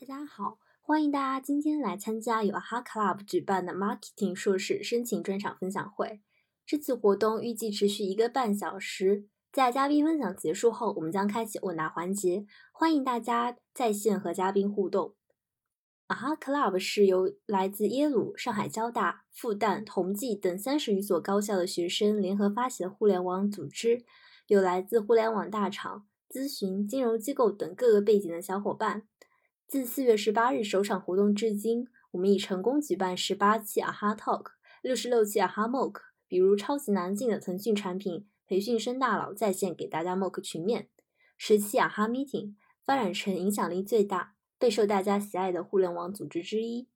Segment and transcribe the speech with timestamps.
[0.00, 6.22] 大家好，欢迎大家今天来参加由 AHA Club 举办的 Marketing 硕士申请专场分享会。
[6.64, 15.14] 这次活动预计持续一个半小时，在嘉宾分享结束后，我们将开启问答环节，欢迎大家在线和嘉宾互动。
[16.08, 24.06] AHA Club 是由来自耶鲁、上海交大、复旦、同济等三十余所高校的学生联合发起的互联网组织，
[24.46, 29.06] 有来自互联网大厂、咨询、金融机构等各个背景的小伙伴。
[29.70, 34.46] 自四月十八日首场活动至今，我们已成功举办十八期 AHA Talk、
[34.82, 40.88] 六十六期 AHA Mock，比如超级难进的腾讯产品培训生大佬在线给大家 Mock 群面；
[41.38, 46.88] 十期 AHA Meeting，发展成影响力最大、备受大家喜爱的互联网组织之一。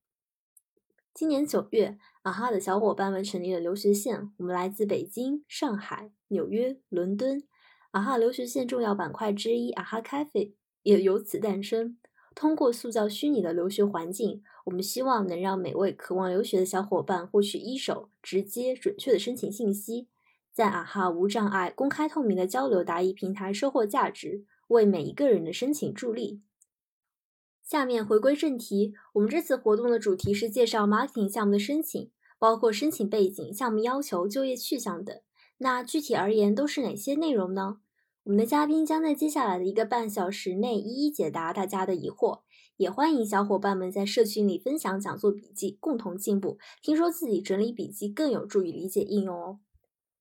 [1.14, 7.44] 今年九月，AHA 的小伙伴们成立了留学线，我们来自北京、上海、纽约、伦敦
[7.92, 11.98] ，AHA 留学线重要板块之一 AHA Cafe 也由此诞生。
[12.34, 20.08] 通过塑造虚拟的留学环境，我们希望能让每位渴望留学的小伙伴获取一手、直接、准确的申请信息，
[20.52, 26.42] 在啊哈无障碍、公开透明的交流答疑平台收获价值，为每一个人的申请助力。
[27.62, 35.18] 下面回归正题，我们这次活动的主题是介绍 marketing 项目的申请，包括申请背景、项目要求、就业去向等。
[35.58, 37.78] 那具体而言都是哪些内容呢？
[38.24, 42.40] 我们的嘉宾将在接下来的一个半小时内一一解答大家的疑惑，
[42.78, 46.56] 也欢迎小伙伴们在社群里分享讲座笔记，共同进步。
[46.80, 49.58] 听说自己整理笔记更有助于理解应用哦。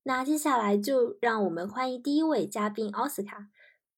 [0.04, 3.48] 那接下来就让我们欢迎第一位嘉宾奥斯卡。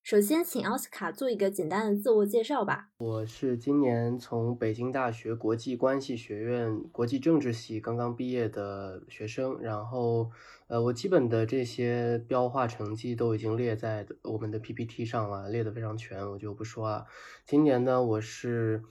[0.06, 2.89] 首先，请奥斯卡做一个简单的自我介绍吧。
[2.98, 10.30] 我是今年从北京大学国际关系学院国际政治系刚刚毕业的学生，然后，
[10.67, 17.08] 呃，我基本的这些标化成绩都已经列在我们的 PPT 上了，列得非常全，我就不说了。
[17.44, 18.83] 今年呢，我是，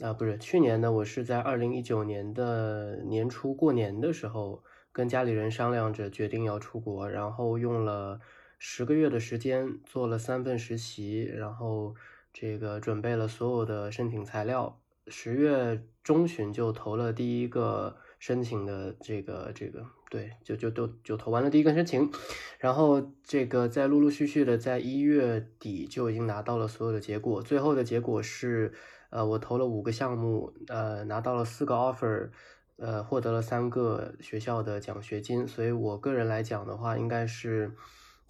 [0.00, 8.20] 啊，不是，去年呢，我是在二零一九年的年初过年的时候，跟家里人商量着决定要出国，然后用了。
[8.58, 11.94] 十个月的时间做了三份实习，然后
[12.32, 22.10] 这个准备了所有的申请材料，十月中旬就投了第一个申请的这个这个，对，就就都就投完了第一个申请，
[22.58, 28.72] 然后这个在陆陆续续的在一月底就已经拿到了所有的结果，最后的结果是，
[29.10, 32.30] 呃，我投了五个项目，呃，拿到了四个 offer，
[32.76, 37.72] 呃，获得了三个学校的奖学金，所以我个人来讲的话，应该是。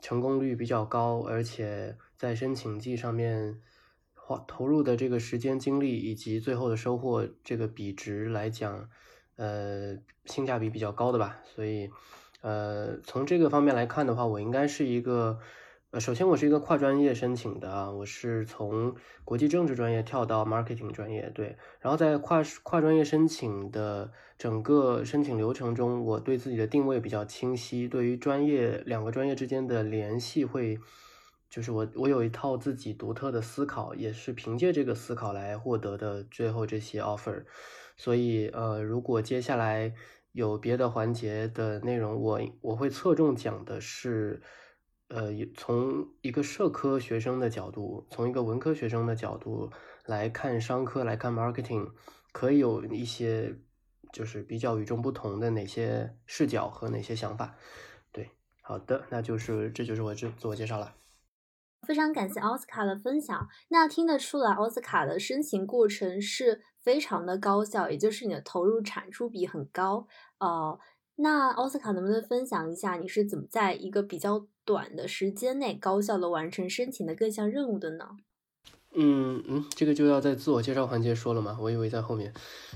[0.00, 3.60] 成功率比较高，而且在申请季上面
[4.14, 8.88] 花投入的这个时间、精力以及最后的收获这个比值来讲，
[9.36, 11.40] 呃，性价比比较高的吧。
[11.44, 11.90] 所以，
[12.40, 15.38] 呃，从这个方面来看的话，我应该是一个。
[15.90, 18.94] 呃，首先我是一个跨专业申请的啊，我是从
[19.24, 30.78] 国际政治专业跳到 marketing 专业，对，然后在跨跨专业申请的整个申请流程中，我对自己的定位比较清晰，对于专业两个专业之间的联系会，
[31.48, 37.44] 就是我我有一套自己独特的思考，也是凭借这个思考来获得的最后这些 offer，
[37.96, 39.94] 所以呃，如果接下来
[40.32, 44.42] 有别的环节的内容，我我会侧重讲的是。
[45.08, 49.70] 呃，从一个社科学生的角度，从一个文科学生的角度
[50.04, 51.90] 来看商科，来看 marketing，
[52.32, 53.56] 可以有一些
[54.12, 57.56] 就是比较与众不同的哪些视角和哪些想法。
[58.12, 58.30] 对，
[58.62, 60.94] 好的，那就是这就是我自自我介绍了。
[61.86, 63.48] 非常感谢奥斯卡的分享。
[63.68, 70.06] 那听得出来，奥斯卡的申请过程是非常的高效，也就是你的投入产出比很高。
[70.38, 70.78] 呃，
[71.20, 78.10] 那奥斯卡能不能分享一下，你是怎么在一个比较短的时间内高效的完成申请的各项任务的呢？
[78.94, 82.32] 嗯嗯，这个就要在自我介绍环节说了嘛，我以为在后面。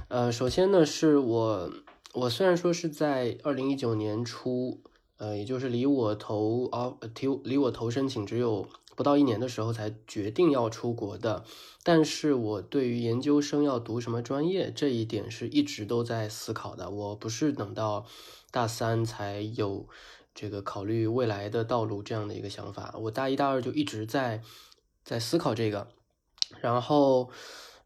[0.09, 1.73] 呃，首先呢，是我
[2.15, 4.81] 我虽然说是在二零一九年初，
[5.19, 8.67] 呃，也就是离我投啊提离我投申请只有
[8.97, 11.45] 不到一年的时候才决定要出国的，
[11.83, 18.07] 但是我对于研究生要读什么专业这一点是一直都在思考的，我不是等到
[18.51, 19.89] 大三才有。
[20.35, 24.41] 这个考虑未来的道路这样的一个想法，我大一、大二就一直在
[25.05, 25.89] 在思考这个。
[26.63, 27.31] 然后，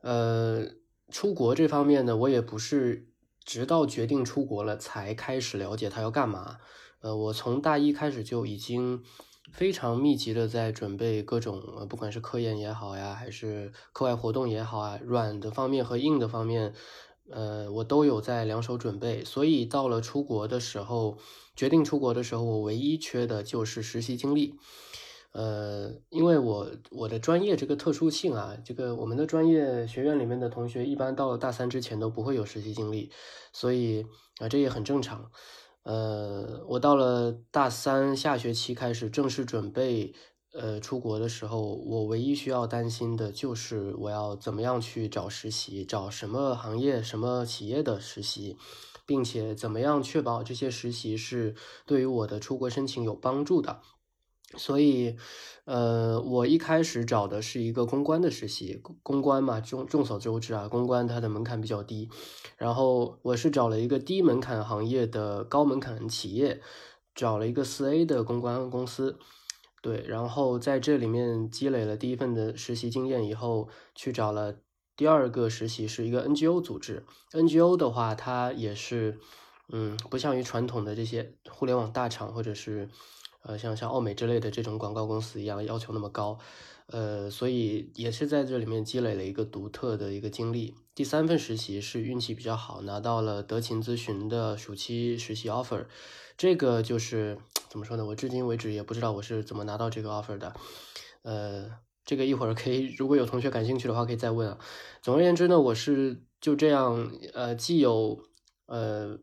[0.00, 0.64] 呃，
[1.10, 3.08] 出国这方面呢，我也不是
[3.44, 6.58] 直到决定出国了才开始了解他要干嘛。
[7.00, 9.02] 呃，我从大一开始就已经
[9.52, 16.74] 非常密集的在准备各种，呃不管是科研也好呀，还是课外活动也好啊，软的方面和硬的方面。
[17.28, 21.18] 呃，我都有在两手准备，所以到了出国的时候，
[21.56, 24.54] 决定出国的时候，我唯一缺的就是实习经历。
[25.32, 33.10] 呃，因为我我的专业这个特殊性啊，这个我们的专业学院里面的同学一般到了大三之前都不会有实习经历，
[33.52, 34.06] 所以
[34.38, 35.32] 啊这也很正常。
[35.86, 40.12] 呃，我到了大三下学期开始正式准备
[40.52, 48.56] 呃出国的时候，我唯一需要担心的就是我要怎么样去找实习，找什么行业、什么企业的实习，
[49.06, 51.54] 并且怎么样确保这些实习是
[51.86, 53.80] 对于我的出国申请有帮助的。
[54.56, 55.16] 所以，
[55.64, 62.08] 呃，我一开始找的是一个公关的实习，公关嘛，众众所周知啊，公关它的门槛比较低。
[62.56, 66.60] 然后我是找了一个低门槛行业的高门槛企业，
[67.14, 69.18] 找了一个四 A 的公关公司，
[69.82, 74.56] 对，然后在这里面积累了第一份的实习经验以后，去找了
[74.96, 77.04] 第二个实习，是一个 NGO 组织。
[77.32, 79.18] NGO 的话，它也是，
[79.70, 82.88] 嗯，不像于传统的这些互联网大厂或者是。
[83.46, 86.36] 呃，像像奥美之类的这种广告公司一样，要求那么高，
[86.86, 90.74] 呃，所以也是在这里面积累了一个独特的一个经历。
[90.96, 95.86] 第三份实习是运气比较好，拿到了德勤咨询的暑期实习 offer。
[96.36, 97.38] 这个就是
[97.68, 98.04] 怎么说呢？
[98.04, 100.52] 我至今为止也不知道我是怎么拿到这个 offer 的。
[101.22, 101.70] 呃，
[102.04, 104.58] 这个一会儿可以，如果有同学感兴趣的话，可以再问啊。
[105.02, 108.18] 总而言之呢，我是就这样，呃，既有
[108.66, 109.18] 呃。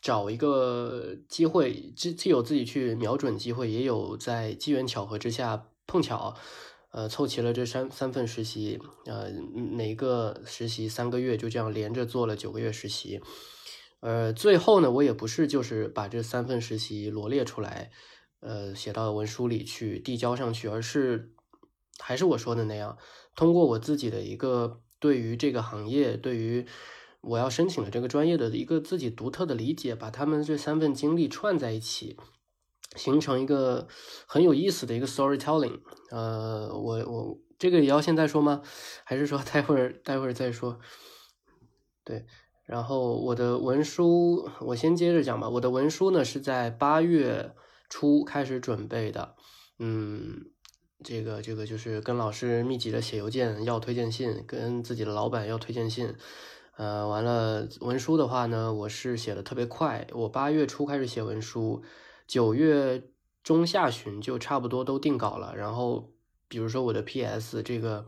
[0.00, 6.36] 找一个机会，既既有自己去瞄准机会，也有在机缘巧合之下碰巧，
[6.92, 13.20] 呃，凑齐了这三三份实习，呃，每个实习三个月，就这样连着做了九个月实习，
[14.00, 17.90] 呃，最后呢，我也不是就是把这三份实习罗列出来，
[18.40, 21.32] 呃，写到文书里去递交上去，而是
[21.98, 22.96] 还是我说的那样，
[23.34, 26.66] 通过我自己的一个对于这个行业，对于。
[27.20, 32.16] 我要申请的这个专业的一个自己独特的理解，把他们这三份经历串在一起，
[32.94, 33.88] 形成一个
[34.26, 35.80] 很有意思的一个 storytelling。
[36.10, 38.62] 呃，我我这个也要现在说吗？
[39.04, 40.78] 还是说待会儿待会儿再说？
[42.04, 42.24] 对，
[42.64, 45.48] 然后我的文书我先接着讲吧。
[45.48, 47.52] 我的文书呢是在八月
[47.90, 49.34] 初开始准备的，
[49.80, 50.46] 嗯，
[51.02, 56.14] 这个这个就是跟老师密集的写邮件要推荐信，跟自己的老板要推荐信。
[56.78, 61.82] 呃，完了，文书的话呢，我是写的特别快，我八月初开始写文书，
[62.28, 63.02] 九月
[63.42, 65.56] 中下旬就差不多都定稿了。
[65.56, 66.12] 然后，
[66.46, 67.64] 比如说我的 P.S.
[67.64, 68.06] 这个，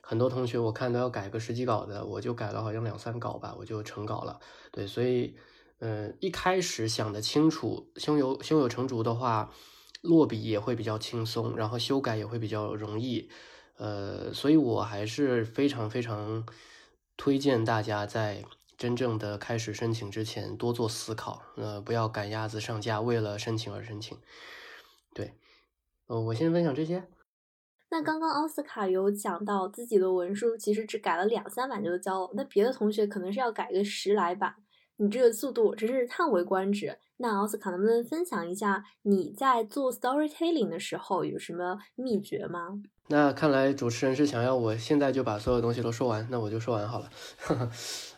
[0.00, 4.40] 很多同学我看都要改个十几稿的，我就改了好像两三稿吧，我就成稿了。
[4.72, 5.36] 对，所以，
[5.80, 9.52] 嗯，一开始想的清楚，胸有胸有成竹的话，
[10.00, 13.28] 落笔也会比较轻松，然后修改也会比较容易。
[13.76, 16.46] 呃，所以我还是非常非常。
[17.16, 18.44] 推荐大家在
[18.76, 24.18] 真正的开始申请之前多做思考，呃，不要赶鸭子上架，为了申请而申请。
[25.14, 25.34] 对，
[26.06, 27.08] 呃，我先分享这些。
[27.88, 34.56] 那刚刚奥斯卡有讲到自己的文书其实只改了两三版就交了，那别的同学可能是要改个十来版，
[34.96, 36.96] 你这个速度真是叹为观止。
[37.18, 42.80] 那奥斯卡能不能分享一下你在做 storytelling 的时候有什么秘诀吗？
[43.08, 47.10] 那看来主持人是想要我现在就把所有东西都说完，那我就说完好了。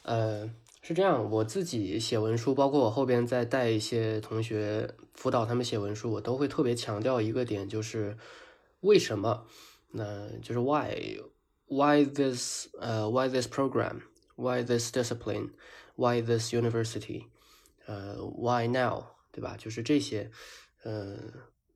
[0.03, 0.51] 呃，
[0.83, 8.17] 是这样，我自己写文书，包括我后边再带一些同学辅导他们写文书，我都会特别强调一个点，就是
[8.81, 9.45] 为什么？
[9.93, 15.51] 那就是 why，why this，呃，why this program，why this discipline
[15.99, 17.25] Why this university，
[17.87, 19.03] 呃，why now，
[19.33, 19.57] 对吧？
[19.59, 20.31] 就是这些，
[20.85, 21.17] 呃。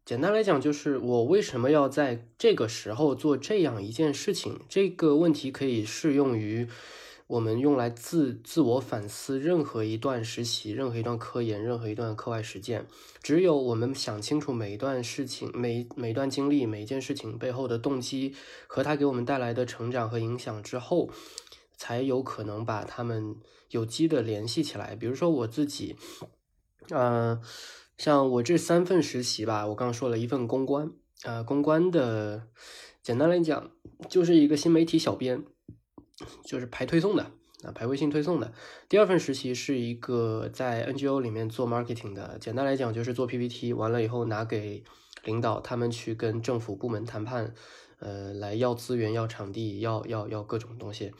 [0.04, 4.60] 简单来讲，就是我为什么要在这个时候做这样一件事情？
[4.68, 6.66] 这个问题可以适用于
[7.28, 12.86] 我们用来自自我反思任何一段实习、任何一段科研、任何一段课外实践。
[13.22, 18.34] 只有我们想清楚每一段事情、每每段经历、每一件事情背后的动机
[18.66, 21.10] 和它给我们带来的成长和影响之后，
[21.82, 23.36] 才有可能把他们
[23.70, 24.94] 有机的联系起来。
[24.94, 25.96] 比如说我自己，
[26.90, 27.42] 嗯。
[27.98, 30.90] 像我这三份实习吧，我刚刚说了一份公关，
[31.24, 32.48] 啊，公关的，
[33.02, 33.70] 简单来讲
[34.08, 35.44] 就是一个新媒体小编，
[36.44, 37.22] 就是排推送的，
[37.62, 38.52] 啊，排微信推送的。
[38.88, 44.82] 第二份实习是一个在 NGO 里面做 marketing 的，简单来讲就是做 PPT，完了以后拿给
[45.22, 47.54] 领导，他们去跟政府部门谈判，
[48.00, 51.12] 呃，来要资源、要场地、要要要各种东西。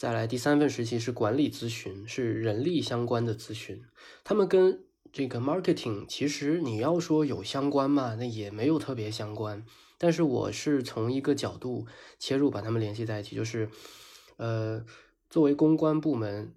[0.00, 3.84] 再来第三份实习是管理咨询，是人力相关的咨询，
[4.24, 4.82] 他们跟。
[5.12, 9.66] 这个 marketing 其实你要说有相关嘛，那也没有特别相关。
[9.98, 11.86] 但是我是从一个角度
[12.18, 13.68] 切入，把它们联系在一起，就是，
[14.36, 14.84] 呃，
[15.28, 16.54] 作为公关部门，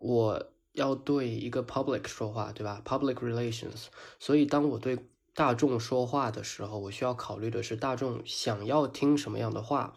[0.00, 3.86] 我要对一个 public 说话，对吧？public relations。
[4.18, 4.98] 所以当我对
[5.32, 9.94] 大众说话的时候，我需要考虑的是大众想要听什么样的话，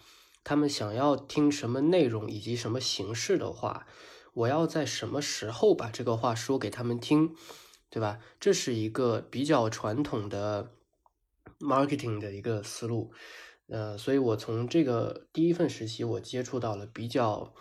[0.50, 3.86] 他们想要听什么内容以及什么形式的话，
[4.34, 7.36] 我要在什么时候把这个话说给他们听，
[7.92, 8.18] 对吧？
[8.40, 10.72] 这是一个比较传统的
[11.60, 13.12] marketing 的一个思路，
[13.68, 17.54] 呃，所以我从这个第一份实习，我接触到了比较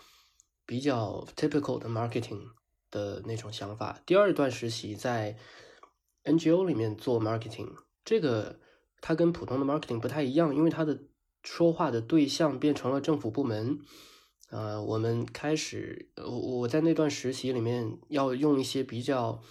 [0.65, 2.53] 比较 typical 的 marketing
[2.91, 4.01] 的那种想法。
[4.07, 5.37] 第二段实习在。
[6.25, 7.71] NGO 里面做 marketing，
[8.05, 8.61] 这个
[9.01, 10.99] 它跟普通的 marketing 不太一样，因为它的
[11.43, 13.79] 说话的对象变成了政府部门。
[14.51, 19.43] 呃，我们开始，我我在那段实习里面要用一些比较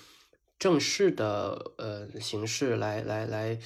[0.58, 3.60] 正式的呃形式来来来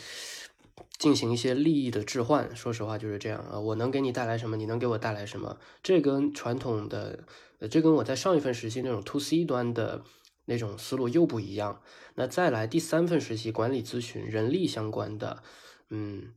[0.97, 2.55] 进行一些利益的置换。
[2.55, 5.57] 说实话就是这样啊，我能给你带来什么，你能给我带来什么？
[5.81, 7.23] 这跟传统的，
[7.69, 10.03] 这跟我在上一份实习那种 to C 端的。
[10.45, 11.81] 那种思路又不一样。
[12.15, 15.43] 那再来第三份实习，管理咨询，人力相关的，
[15.89, 16.33] 嗯，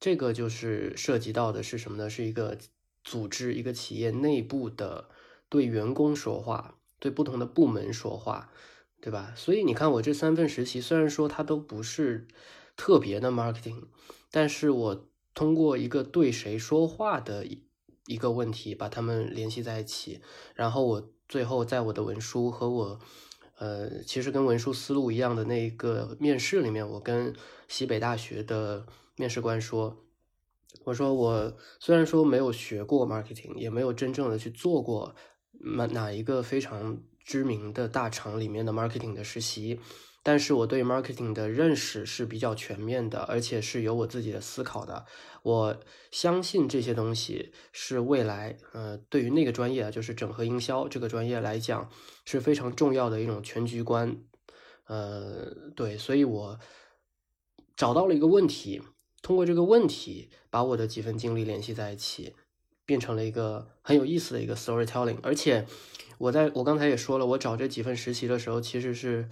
[0.00, 2.08] 这个就是涉及到的是什么呢？
[2.08, 2.56] 是一个
[3.02, 5.08] 组织、一个企业内部的
[5.48, 8.52] 对员工说话，对不同的部门说话，
[9.00, 9.32] 对吧？
[9.36, 12.26] 所以你看，我这三份实习虽然说它都不是
[12.76, 13.84] 特别的 marketing，
[14.30, 17.64] 但是我通过一个对谁说话的一
[18.06, 20.20] 一个问题，把他们联系在一起，
[20.54, 23.00] 然后我最后在我的文书和我。
[23.60, 27.34] 呃，其实跟文书思路一样的那个面试里面，我跟
[27.66, 28.86] 西北大学的
[29.18, 30.04] 面试官说，
[30.84, 35.14] 我说我虽然说没有学过 marketing，也没有真正的去做过
[35.76, 39.80] 哪哪一个非常知名的大厂里面的 marketing 的实习。
[40.24, 45.06] 但是我对 marketing 的认识是比较全面的，而且是有我自己的思考的。
[45.42, 51.88] 我相信这些东西是未来，呃，对于那个专业啊，就是整合营销这个专业来讲
[52.26, 54.20] 是非常重要的一种全局观。
[54.86, 56.58] 呃，对，所以我
[57.74, 58.82] 找到了一个问题，
[59.22, 62.34] 通过这个问题把我的几份经历联系在一起，
[62.84, 65.18] 变成了一个很有意思的一个 storytelling。
[65.22, 65.66] 而且
[66.18, 69.28] 我在我刚才也说了，我找这几份实习的时候，其实是。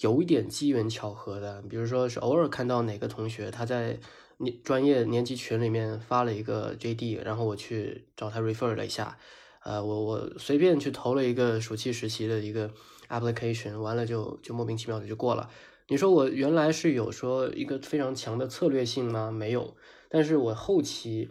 [0.00, 4.00] 有一点机缘巧合的，比如说是偶尔看到哪个同学他在
[4.38, 9.16] 年专业年级群里面发了一个 JD，然后我去找他 refer 了一下，
[9.62, 12.72] 呃，我我随便去投了一个暑期实习的一个
[13.08, 15.48] application，完了就就莫名其妙的就过了。
[15.88, 19.30] 你说我原来是有说一个非常强的策略性吗？
[19.30, 19.76] 没有，
[20.08, 21.28] 但是我后期。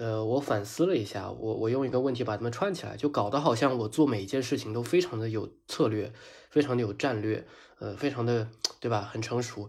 [0.00, 6.12] 呃，我反思了一下，我我用一个问题把它们串起来，就搞得好像我做每一件事情都非常的有策略，
[6.50, 7.44] 非常的有战略，
[7.80, 9.02] 呃，非常的对吧？
[9.02, 9.68] 很成熟，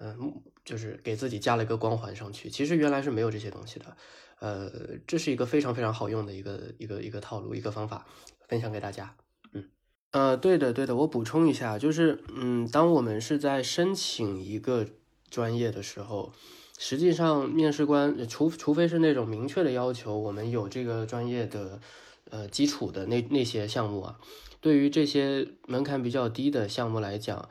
[0.00, 2.50] 嗯，就是给自己加了一个光环上去。
[2.50, 3.96] 其实原来是没有这些东西的，
[4.40, 4.68] 呃，
[5.06, 8.04] 这是一个非常非常好用的一个一个一个套路，一个方法，
[8.48, 9.14] 分享给大家。
[10.10, 14.86] 呃，对的对的，我补充一下，就是嗯，当我们是在申请一个
[15.30, 16.32] 专业的时候。
[16.80, 21.80] 实际上，面试官除除非是那种明确的要求，我们有这个专业的
[22.30, 24.20] 呃基础的那那些项目啊，
[24.60, 27.48] 对于这些门槛比较低的项目来讲，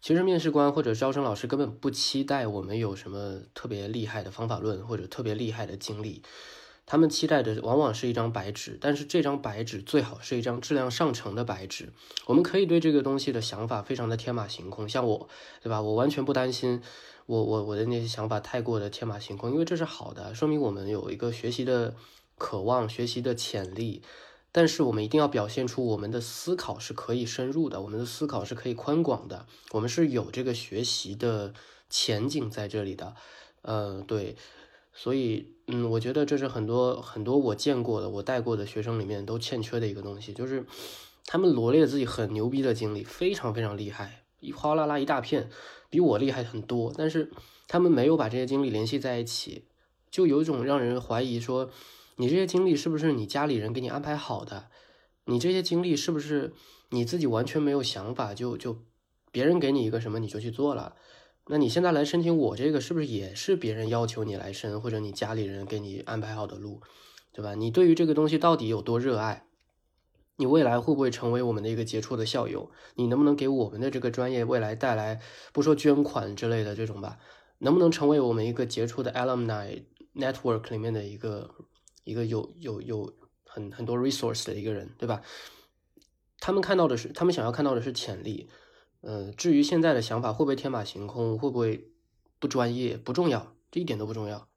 [0.00, 6.22] 其实面试官或者招生老师根本不期待我们有什么特别厉害的方法论或者特别厉害的经历，
[6.90, 11.92] 他们期待的往往是一张白纸，但是这张白纸最好是一张质量上乘的白纸。
[12.24, 15.28] 我们可以对这个东西的想法非常的天马行空，像我，
[15.62, 15.82] 对吧？
[15.82, 16.80] 我完全不担心。
[17.26, 21.94] 我我我的那些想法太过的天马行空，因为这是好的，说明我们有一个学习的
[22.38, 24.00] 渴望、学习的潜力。
[24.50, 31.52] 但是我们一定要表现出我们的思考是可以深入的，我们的思考是可以宽广的，我们是有这个学习的
[31.90, 33.14] 前景在这里的。
[33.60, 34.36] 呃，对，
[35.00, 40.66] 所以嗯，我觉得这是很多很多我见过的、我带过的学生里面都欠缺的一个东西，就是
[41.24, 45.48] 他们罗列自己很牛逼的经历，非常非常厉害，一哗啦啦一大片。
[45.90, 47.30] 比我厉害很多，但是
[47.66, 49.64] 他们没有把这些经历联系在一起，
[50.10, 51.70] 就有一种让人怀疑说，
[52.16, 54.66] 你这些经历是不是你家里人给你安排好的？
[55.24, 56.52] 你这些经历是不是
[56.90, 58.76] 你自己完全没有想法，就就
[59.30, 60.96] 别人给你一个什么你就去做了？
[61.50, 66.82] 那你现在来申请我这个，是不是也是别人要求你来申，或者你家里人给你安排好的路，
[67.32, 67.54] 对吧？
[67.54, 69.46] 你对于这个东西到底有多热爱？
[70.36, 72.70] 你未来会不会成为我们的一个杰出的校友？
[72.96, 75.20] 你能不能给我们的这个专业未来带来，
[75.52, 77.18] 不说捐款之类的这种吧，
[77.58, 79.82] 能不能成为我们一个杰出的 alumni
[80.14, 81.50] network 里面的一个
[82.04, 83.12] 一个有有有
[83.46, 85.22] 很很多 resource 的一个人，对吧？
[86.38, 88.50] 他们看到的是，他们想要看到的是潜力。
[89.00, 91.90] 呃，至于现在的想法会不会天马行空，会不会
[92.38, 94.48] 不专业，不重要，这一点都不重要。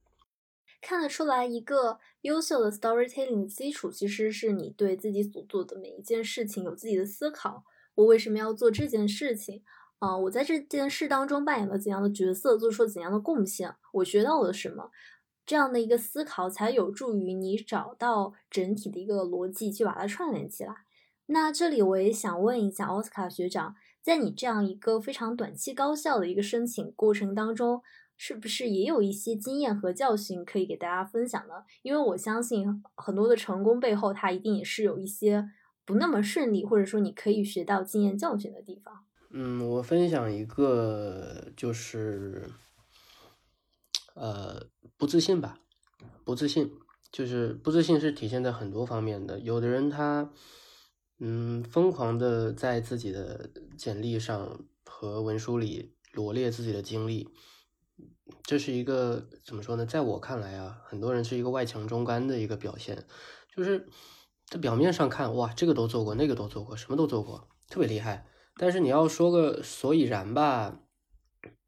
[0.81, 7.65] 看得出来，一个优秀的 storytelling 的基础其实是你对自己所做的每一件事情有自己的思考。
[7.93, 9.61] 我为什么要做这件事情？
[9.99, 14.89] 啊，我在这件事当中扮演了怎样的角色，做出了怎样的贡献，我学到了什么，
[15.45, 20.73] 这样的一个思考才有助于你找到整体的一个逻辑，去把它串联起来。
[21.27, 27.81] 那这里我也想问一下奥斯卡学长，在你这样一个非常短期高效的一个申请过程当中，
[28.17, 31.63] 是不是也有一些经验和教训可以给大家分享呢？
[31.81, 35.49] 因为我相信很多的成功背后，它一定也是有一些
[35.85, 39.05] 不那么顺利，或者说你可以学到经验教训的地方。
[39.31, 42.49] 嗯，我分享一个就是，
[44.13, 44.67] 呃，
[44.97, 45.57] 不自信吧，
[46.25, 46.71] 不自信，
[47.11, 49.39] 就是不自信是体现在很多方面的。
[49.39, 50.31] 有的人他，
[51.23, 57.29] 嗯，疯狂的在自己的简历上和文书里罗列自己的经历。
[58.41, 59.85] 这是一个怎么说呢？
[59.85, 63.05] 在我看来啊，很多人是一个外强中干的一个表现，
[63.55, 63.87] 就是
[64.47, 68.25] 在表面上看，哇，这个都做过，那个都做过，什么都做过，特别厉害。
[68.55, 70.81] 但是你要说个所以然吧，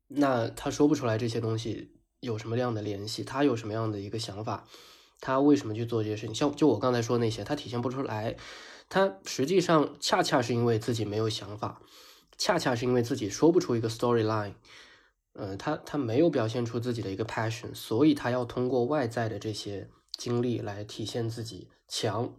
[0.08, 1.92] 那他说不出来这些东西
[2.22, 4.68] 有什么样的联系，他有什么样的一个想法，
[5.20, 6.34] 他为什么去做这些事情？
[6.34, 8.36] 像就我刚才说那些，他体现不出来，
[8.94, 11.82] 他实际上恰恰是因为自己没有想法，
[12.38, 14.54] 恰恰是因为自己说不出一个 storyline。
[15.34, 22.36] 嗯，他他没有表现出自己的一个 passion，所以他要通过外在的这些经历来体现自己强。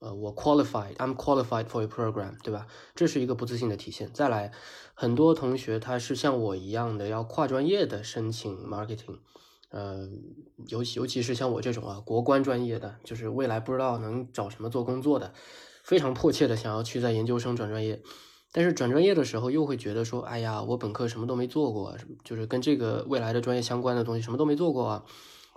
[0.00, 2.66] 呃，我 qualified，I'm qualified for a program，对吧？
[2.94, 4.12] 这是一个不自信的体现。
[4.12, 4.52] 再来，
[4.92, 9.20] 很多同学他是像我一样的要跨专业的申请 marketing，
[9.70, 10.06] 呃，
[10.66, 15.32] 尤其尤其是像我这种啊，国关专业的，就是未来不知道能找什么做工作的，
[15.88, 18.02] 非常迫切的想要去在研究生转专业。
[18.52, 25.04] 但是转专业的时候，又会觉得说，哎呀，我本科什么都没做过，就是跟这个未来的专业相关的东西什么都没做过啊，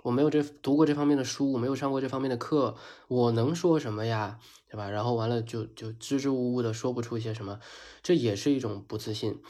[0.02, 2.76] 我没有这读过这方面的书，我没有上过这方面的课，
[3.08, 4.38] 我能说什么呀，
[4.70, 4.88] 对吧？
[4.88, 7.60] 然后完了就就支支吾吾的说不出一些什么，
[8.02, 9.42] 这也是一种不自信，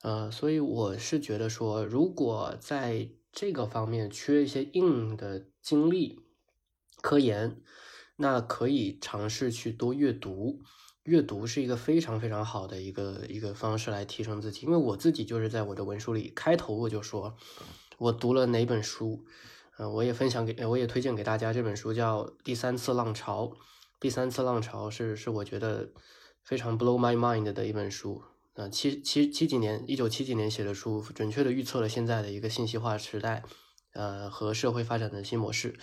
[0.00, 6.20] 呃，所以我是觉得说，如果在这个方面缺一些硬的经历、
[7.02, 7.60] 科研，
[8.16, 10.62] 那可以尝试去多阅读。
[11.04, 17.36] 阅读是一个非常非常好的一个一个方式来提升自己，因为我自己就是在我的文书里开头我就说，
[17.98, 19.26] 我读了哪本书，
[19.76, 23.44] 嗯，我也分享给，我也推荐给大家这本书叫《第三次浪潮》，
[24.00, 25.92] 第三次浪潮是是我觉得
[26.42, 28.22] 非常 blow my mind 的一本书，
[28.54, 33.42] 啊，七七七几年，一九七几年写的书，准确的预测了现在的一个信息化时代，
[33.92, 35.74] 呃，和社会发展的新模式。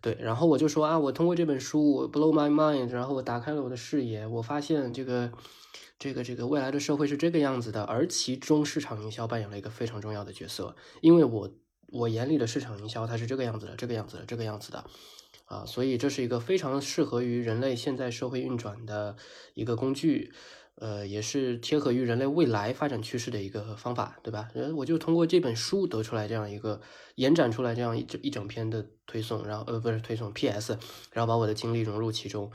[0.00, 5.32] 对，然后我就说啊，我通过这本书我 blow my mind，然后我打开了我的视野，我发现这个，
[5.98, 11.50] 这个，这个未来的社会是这个样子的，而其中市场营销扮演了一个非常重要的角色，因为我
[11.88, 14.84] 我眼里的市场营销它是这个样子的，这个样子的，这个样子的，
[15.46, 19.16] 啊，所以这是一个非常适合于人类现在社会运转的
[19.54, 20.32] 一个工具。
[20.78, 24.50] 呃，也是贴合于人类未来发展趋势的一个方法，对吧？
[24.54, 26.82] 呃，我就通过这本书得出来这样一个
[27.14, 30.78] 延展出来这样一整一整篇的推送，然后呃不是推送 P.S，
[31.12, 32.52] 然后把我的经历融入其中。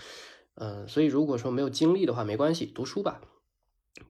[0.54, 3.22] 嗯，所以如果说没有经历的话，没关系，读书吧，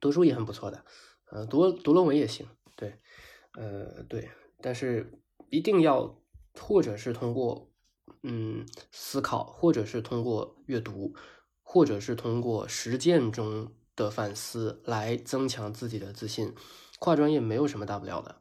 [0.01, 0.83] 读书也很不错的。
[1.31, 2.45] 呃，读读论文也行，
[2.75, 2.99] 对，
[3.53, 4.29] 呃对，
[4.61, 6.21] 但是一定要
[6.59, 7.71] 或者是通过
[8.23, 11.13] 嗯思考，或者是通过阅读，
[11.63, 13.71] 或者是通过实践中。
[13.95, 16.53] 的反思来增强自己的自信，
[16.99, 18.35] 跨专业没有什么大不了的，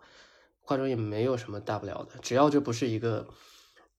[0.62, 3.28] 跨专业没有什么大不了的，只要这不是一个，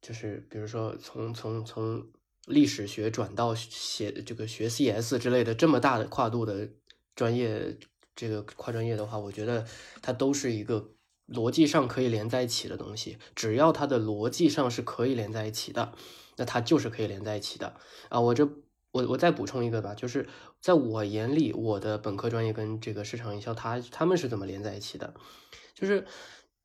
[0.01, 2.07] 就是比如说从从从
[2.45, 6.69] 历史学转到写这个学 CS 之类的这么大的跨度的
[7.15, 7.77] 专业，
[8.15, 9.65] 这个跨专业的话，我觉得
[10.01, 10.91] 它都是一个
[11.27, 15.93] 逻辑上可以连在一起的东西，只要它的逻辑上是可以连在一起的，
[16.37, 17.75] 那它就是可以连在一起的
[18.09, 18.49] 啊，我这。
[18.91, 20.27] 我我再补充一个吧，就是
[20.59, 25.13] 在我眼里，我的本科专业跟这个市场营销，它他们是怎么连在一起的？
[25.73, 26.05] 就是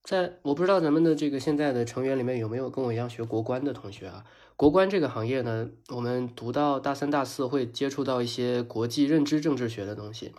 [0.03, 4.25] 在我不知道咱们的这个现在的成员里面有没有跟我一样学国关的同学啊？
[4.57, 10.33] 国关这个行业呢，我们读到大三大四会接触到一些国际认知政治学的东西，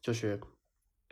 [0.00, 0.40] 就是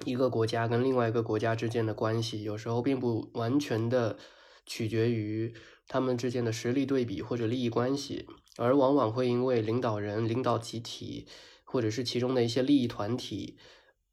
[0.04, 4.16] 一个国家跟另外一个国家之间的关系，有时候并不完全的
[4.64, 5.52] 取决于
[5.88, 8.26] 他们之间的实力对比或者利益关系。
[8.58, 11.26] 而往往会因为领导人、领导集体，
[11.64, 13.56] 或者是其中的一些利益团体，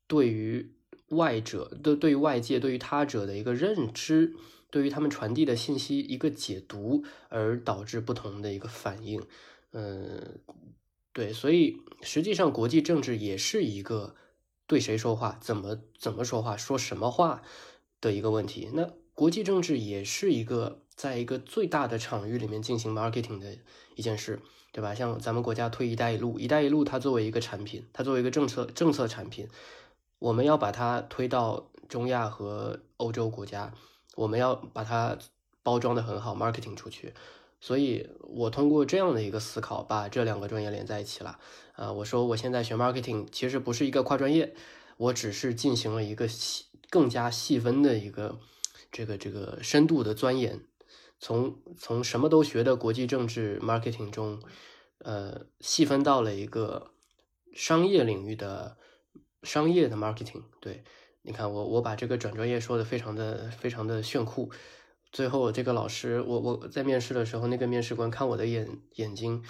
[0.07, 0.73] 对于
[1.09, 4.35] 外者的、对于外界、对于他者的一个认知，
[4.69, 9.21] 对于他们传递的信息一个解读，而导致不同的一个反应。
[9.73, 10.39] 嗯，
[11.11, 14.15] 对，所以实际上国际政治也是一个
[14.67, 17.41] 对谁说话、怎么怎么说话、说什么话
[17.99, 18.69] 的一个问题。
[18.73, 20.83] 那国际政治也是一个。
[20.99, 23.57] 在一个最大的场域里面进行 marketing 的
[23.95, 24.37] 一件事，
[24.73, 24.93] 对吧？
[24.93, 29.47] 像咱们国家推“一带一路”，“一带一路”它作为一个产品，它作为一个政策政策产品，
[30.19, 33.73] 我们要把它推到中亚和欧洲国家，
[34.17, 35.17] 我们要把它
[35.63, 37.13] 包装的很好，marketing 出去。
[37.61, 41.39] 所以我通过这样的一个思考，把这两个专业连在一起了。
[41.77, 44.53] 啊，我说我现在学 marketing 其实不是一个跨专业，
[44.97, 48.37] 我只是进行了一个细更加细分的一个
[48.91, 50.59] 这个这个深度的钻研，
[51.19, 54.41] 从从什么都学的国际政治 marketing 中，
[54.99, 56.91] 呃，细分到了一个
[57.53, 58.77] 商业领域的
[59.43, 60.43] 商业的 marketing。
[60.59, 60.83] 对，
[61.21, 64.51] 你看我我把这个转专业说的非常的非常的炫酷。
[65.11, 69.43] 最后，这个老师，我我在面试的时候，那个面试官看我的眼眼睛，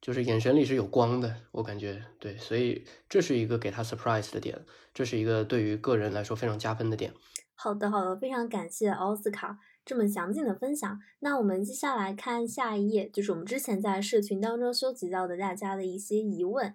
[0.00, 7.14] 就是眼神里是有光的，我感觉对，所以这是一个给他 surprise 的点，这是一个对于个人来说非常加分的点。
[7.54, 11.00] 好的，好的，非常感谢奥斯卡这么详尽的分享。
[11.20, 16.74] 那我们接下来看下一页，就是我们之前在社群当中收集到的大家的一些疑问。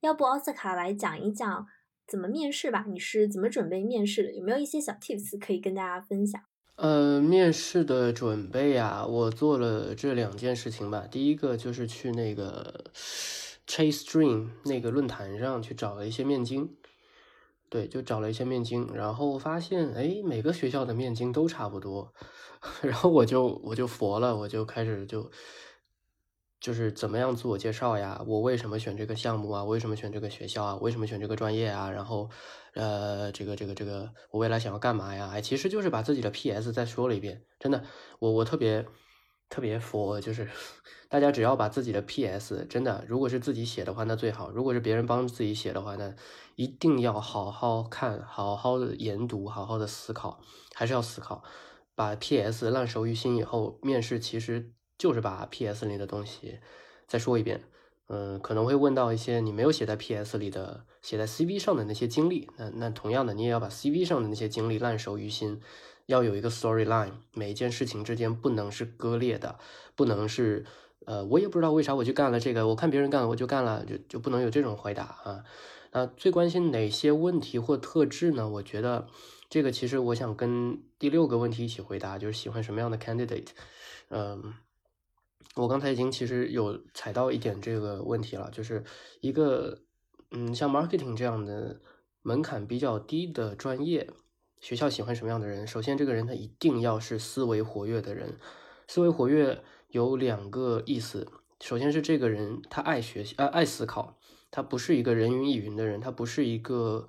[0.00, 1.66] 要不奥斯卡来讲一讲
[2.06, 2.84] 怎么面试吧？
[2.88, 4.32] 你是怎么准备面试的？
[4.32, 6.40] 有没有一些小 tips 可以跟大家分享？
[6.76, 11.08] 呃，面试的准备啊，我做了这两件事情吧。
[11.10, 12.84] 第一个就是去那个
[13.66, 16.76] Chase Dream 那个论坛上去找了一些面经，
[17.68, 22.14] 对，就找了一些面经，然后发现，哎，每个学校的面经都差不多，
[22.82, 25.30] 然后我就我就佛了，我就开始就。
[26.60, 28.20] 就是怎么样自我介绍呀？
[28.26, 29.62] 我为什么选这个项目啊？
[29.62, 30.74] 为什么选这个学校啊？
[30.82, 31.88] 为什么选这个专业啊？
[31.88, 32.28] 然后，
[32.74, 35.30] 呃，这个这个这个，我未来想要干嘛呀？
[35.32, 36.72] 哎，其实就是把自己的 P.S.
[36.72, 37.44] 再说了一遍。
[37.60, 37.84] 真的，
[38.18, 38.84] 我我特别
[39.48, 40.50] 特别佛，就是
[41.08, 42.66] 大家只要把自己的 P.S.
[42.68, 46.12] 真的，如果是自己写的话，那最好；如果是别人帮自己写的话，那
[46.56, 50.40] 一定要好好看，好好的研读，好好的思考，
[50.74, 51.44] 还是要思考。
[51.98, 52.70] 把 P.S.
[52.70, 54.70] 烂熟于心以后，面试其实。
[54.98, 55.86] 就是把 P.S.
[55.86, 56.58] 里的东西
[57.06, 57.62] 再说一遍，
[58.08, 60.36] 嗯，可能会问到一些你没有写在 P.S.
[60.38, 61.56] 里的、写在 C.V.
[61.56, 62.50] 上的那些经历。
[62.56, 64.04] 那那同样的，你也要把 C.V.
[64.04, 65.60] 上的那些经历烂熟于心，
[66.06, 69.60] 要有一个 storyline，每一件事情之间不能是割裂的，
[69.94, 70.66] 不能是
[71.06, 75.44] 呃，我也不知道为啥我就干了这个，我看别人干了我就干了，就就不能有这种回答啊。
[75.92, 78.48] 那最关心哪些问题或特质呢？
[78.48, 79.06] 我觉得
[79.48, 83.48] 这个其实我想跟第六个问题一起回答，就是喜欢什么样的 candidate，
[84.10, 84.54] 嗯。
[85.54, 88.84] 我刚才已经其实有踩到一点这个问题了，就是
[89.20, 89.80] 一个
[90.30, 91.80] 嗯，像 marketing 这样的
[92.22, 94.08] 门槛比较低的专业，
[94.60, 95.66] 学校喜欢什么样的人？
[95.66, 98.38] 首先，这个人他一定要是思维活跃的人。
[98.86, 101.26] 思维活跃有两个意思，
[101.60, 104.16] 首先是这个人他爱学习，呃，爱思考，
[104.52, 107.08] 他不是一个人云亦云的人，他不是一个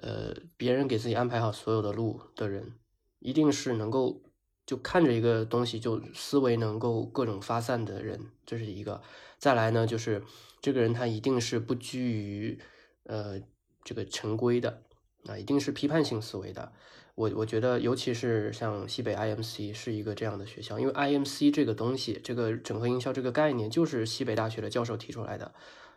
[0.00, 2.74] 呃别人给自己安排好所有的路的人，
[3.18, 4.22] 一定是能够。
[4.66, 9.02] 就看着一个东西，就思维能够各种发散的人，这是一个。
[9.36, 10.22] 再来呢，就是
[10.62, 12.60] 这个人他一定是不拘于
[13.02, 13.40] 呃
[13.82, 14.82] 这个陈规的，
[15.26, 16.70] 啊，一定是批判性思维的。
[17.16, 25.52] 我我觉得，尤其是像西北 IMC 是一个这样的学校，因为 IMC 这个东西，这个整合营销这个概念，就是西北大学的教授提出来的，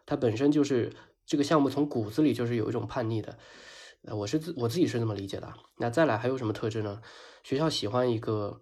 [0.07, 0.91] 它本身就是
[1.27, 3.37] 这个项目从骨子里就是有一种叛逆的。
[4.05, 5.53] 呃，我是自我自己是这么理解的。
[5.77, 7.01] 那再来还有什么特质呢？
[7.43, 8.61] 学校喜欢一个，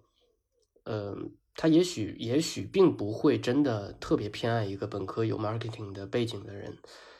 [0.84, 1.16] 呃，
[1.56, 6.78] 他也许也许并不会真的特别偏爱一个本科有 marketing 的背景的人，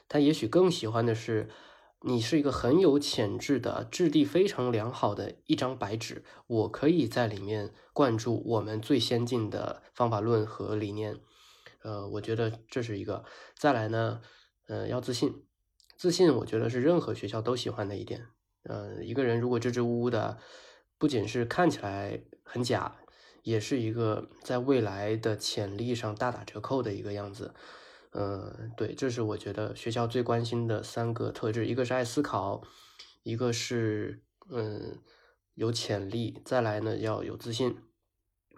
[0.08, 1.50] 他也许更喜欢的是
[2.02, 11.20] 你是一个很有潜质的、质地非常良好的一张白纸，我可以在里面灌注我们最先进的方法论和理念。
[11.82, 13.24] 呃，我觉得这是一个。
[13.56, 14.20] 再来呢，
[14.68, 15.44] 呃，要自信。
[16.02, 18.26] 自信，我觉得是任何学校都喜欢的一点。
[18.64, 20.36] 嗯，一个人如果支支吾吾的，
[20.98, 22.96] 不仅是看起来很假，
[23.44, 27.54] 也是一个在未来的潜力上大打折扣的一个样子。
[28.14, 32.62] 嗯，对，这是我觉得学校最关心的三个特质：一个是爱思考，
[33.22, 34.98] 一个是嗯
[35.54, 37.76] 有潜力，再来呢要有自信。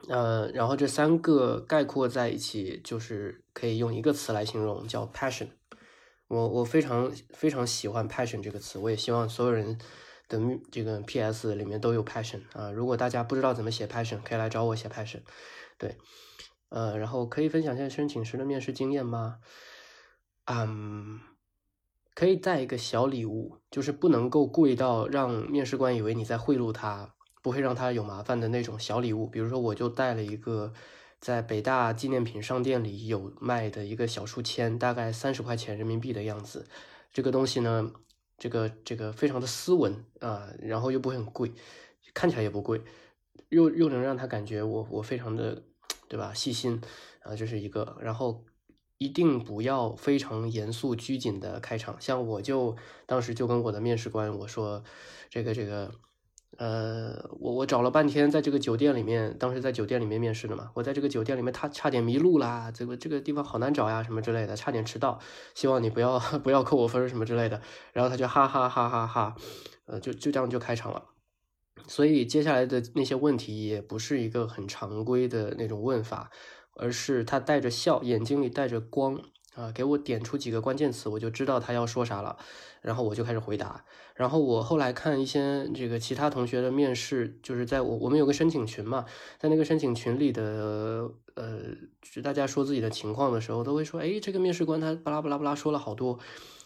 [0.09, 5.49] 呃，然后这三个概括在一起，就是可以用一个词来形容，叫 passion。
[6.29, 9.79] 我我非常非常喜欢 passion 这个词，我也希望所有人
[10.27, 10.41] 的
[10.73, 12.71] 这个 PS 里面都有 passion 啊。
[12.71, 15.21] 如果大家不知道怎么写 passion，可以来找我写 passion。
[15.77, 15.99] 对，
[16.71, 19.41] 呃，然后可以分享一下申请时的面试经验吗？
[20.47, 21.21] 嗯，
[22.15, 29.27] 可以带一个小礼物，就是不能够贵到让面试官以为你在贿赂他，不会让他有麻烦的那种小礼物。
[29.27, 30.73] 比如说，我就带了一个。
[31.25, 36.67] 在北大纪念品商店里有卖的一个小书签，大概三十块钱人民币的样子。
[37.15, 37.91] 这个东西呢，
[38.37, 41.51] 这个这个非常的斯文啊，然后又不会很贵，
[42.13, 42.83] 看起来也不贵，
[43.49, 45.63] 又又能让他感觉我我非常的，
[46.09, 46.35] 对吧？
[46.35, 46.79] 细心
[47.23, 47.97] 啊，这是一个。
[48.03, 48.45] 然后
[48.99, 51.99] 一定不要非常严肃拘谨的开场。
[51.99, 54.85] 像我就当时就跟我的面试官我说，
[55.31, 55.91] 这个这个。
[56.57, 65.19] 呃，我我找了半天，在这个酒店里面，当时在酒店里面面试的嘛，我在这个酒店里面，他差点迷路啦，这个这个地方好难找呀，什么之类的，差点迟到，
[65.55, 67.61] 希望你不要 不要扣我分什么之类的，
[67.93, 69.35] 然后他就哈哈哈哈哈，
[69.87, 71.05] 呃，就就这样就开场了，
[71.89, 76.31] 所以接下来的那些问题也不是一个很常规的那种问法，
[76.77, 79.21] 而是他带着笑，眼睛里带着光。
[79.55, 82.37] 啊，给我点出几个关键词，我就知道他要说啥了，
[82.81, 83.85] 然后我就开始回答。
[84.15, 89.05] 然后我后来看一些这个其他同学的面试，就是在我我们有个申请群嘛，
[89.39, 91.59] 在那个申请群里的呃，
[92.01, 96.19] 就大家说自己的情况的时候，都会说，哎，这个面试官他巴拉巴拉巴拉说了好多，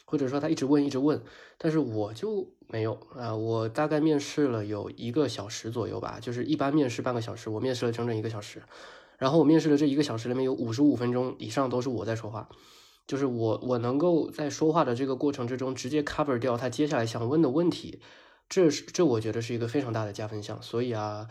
[0.05, 1.23] 或者说他一直问一直问，
[1.57, 8.63] 但是我就没有啊，我大概面试了有一个小时左右吧，就是一般面试半个小时，我面试了整整一个小时，
[9.17, 12.51] 然后我面试的这一个小时里面有五十五分钟以上都是我在说话。
[13.09, 18.01] 就是我，我能够在说话的这个过程之中直接 cover 掉他接下来想问的问题，
[18.51, 20.61] 这是这我觉得是一个非常大的加分项。
[20.61, 21.27] 所以啊，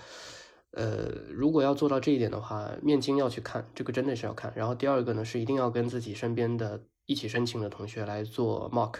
[0.71, 4.51] 呃，如果要做到这一点的话，面经要去看，这个真的是要看。
[4.55, 8.95] 然后第二个呢，是一定要跟自己身边的一起申请的同学来做 mock，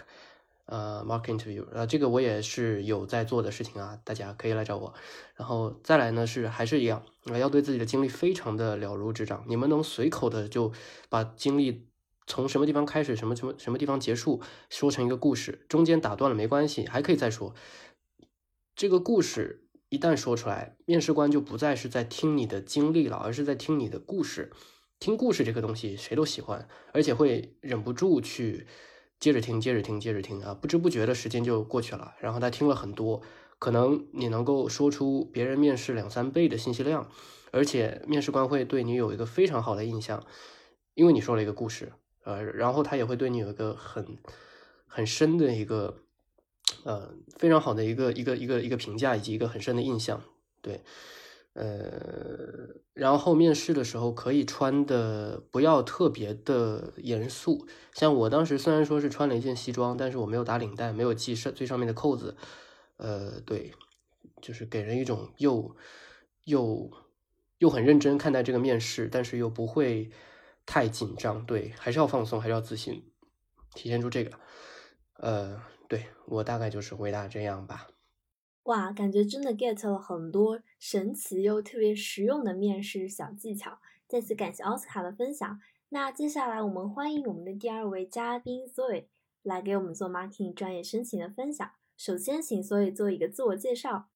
[0.66, 4.94] 呃，mock interview，呃，这个我也是有在做的事情啊，大家可以来找我。
[5.34, 9.42] 然后再来呢，是还是一样，要对自己的经历非常的了如指掌。
[9.48, 10.70] 你们能随口的就
[11.08, 11.88] 把经历。
[12.28, 17.54] 从什么地方开始，什么什么什么地方结束，说成一个故事，中间打断了没关系，还可以再说。
[18.76, 24.52] 这个故事一旦说出来，面试官就不再是在听你的经历了，而是在听你的故事。
[25.00, 28.66] 听故事这个东西谁都喜欢，而且会忍不住去
[29.18, 32.14] 接着听，接着听，接着听啊，不知不觉的时间就过去了。
[32.20, 33.22] 然后他听了很多，
[33.58, 37.10] 可能你能够说出别人面试两三倍的信息量，
[37.52, 40.22] 而且面试官会对你有一个非常好的印象，
[40.94, 41.92] 因为你说了一个故事。
[42.28, 44.18] 呃，然后他也会对你有一个很
[44.86, 45.96] 很深的一个，
[46.84, 50.22] 呃，非常好的一个一个一个一个评价，以及一个很深的印象。
[50.60, 50.82] 对，
[51.54, 62.36] 呃，然后面试的时候可以穿的不要特别的严肃，像我当时虽然说是穿了一件西装，但是我没有打领带，没有系上最上面的扣子。
[62.98, 63.72] 呃，对，
[64.42, 65.74] 就是给人一种又
[66.44, 66.90] 又
[67.56, 70.10] 又很认真看待这个面试，但是又不会。
[70.70, 73.10] 太紧张，对，还是要放松，还是要自信，
[73.74, 74.38] 体现出这个。
[75.14, 77.88] 呃，对我大概就是回答这样吧。
[78.64, 83.78] 哇，感觉真的 get 了很多神奇又特别实用的面试小技巧。
[84.06, 85.58] 再次感谢奥斯卡的分享。
[85.88, 89.06] 那接下来我们欢迎我们的第二位嘉宾 Zoe
[89.42, 91.70] 来给我们做 marketing 专业申请的分享。
[91.96, 94.10] 首先，请 Zoe 做一个自我介绍。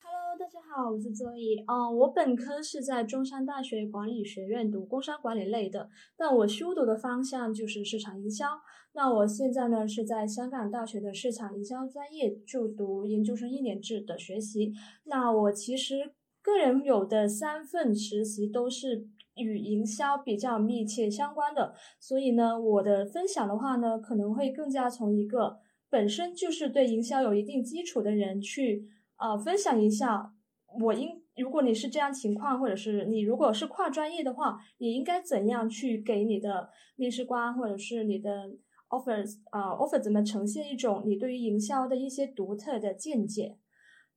[0.74, 1.62] 好，我是周易。
[1.68, 8.46] 嗯，我本科是在中山大学管理学院读工商管理类的，但我修读的方向就是市场营销。
[8.94, 14.72] 那我现在呢是在香港大学的市场营销专业就读研究生一年制的学习。
[15.04, 19.06] 那我其实个人有的三份实习都是
[19.36, 25.58] 与营销比较密切相关的，所以呢，我的分享的话呢，可能会更加从一个
[25.90, 28.88] 本身就是对营销有一定基础的人去。
[29.16, 30.32] 啊，分享一下，
[30.80, 38.50] 我应如果你是这样情况，或者是你如果是跨专业的话，你应该怎样去给你的面试官或者是你的
[38.90, 43.58] offers 啊 offer 怎么呈现一种你对于营销的一些独特的见解？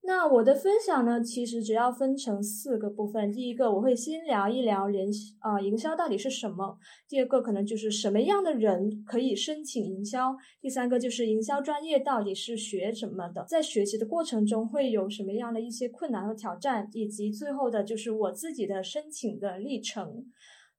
[0.07, 3.31] 那我的分享呢，其实主要分成四个部分。
[3.31, 6.77] 第一个，我会先聊一聊人啊，营销到底是什么；
[7.09, 20.23] 第二个，可能就是什么样的人可以申请营销；第三个，就是营销专业到底是学什么的，在学习的过程中会有什么样的一些困难和挑战，以及最后的就是我自己的申请的历程。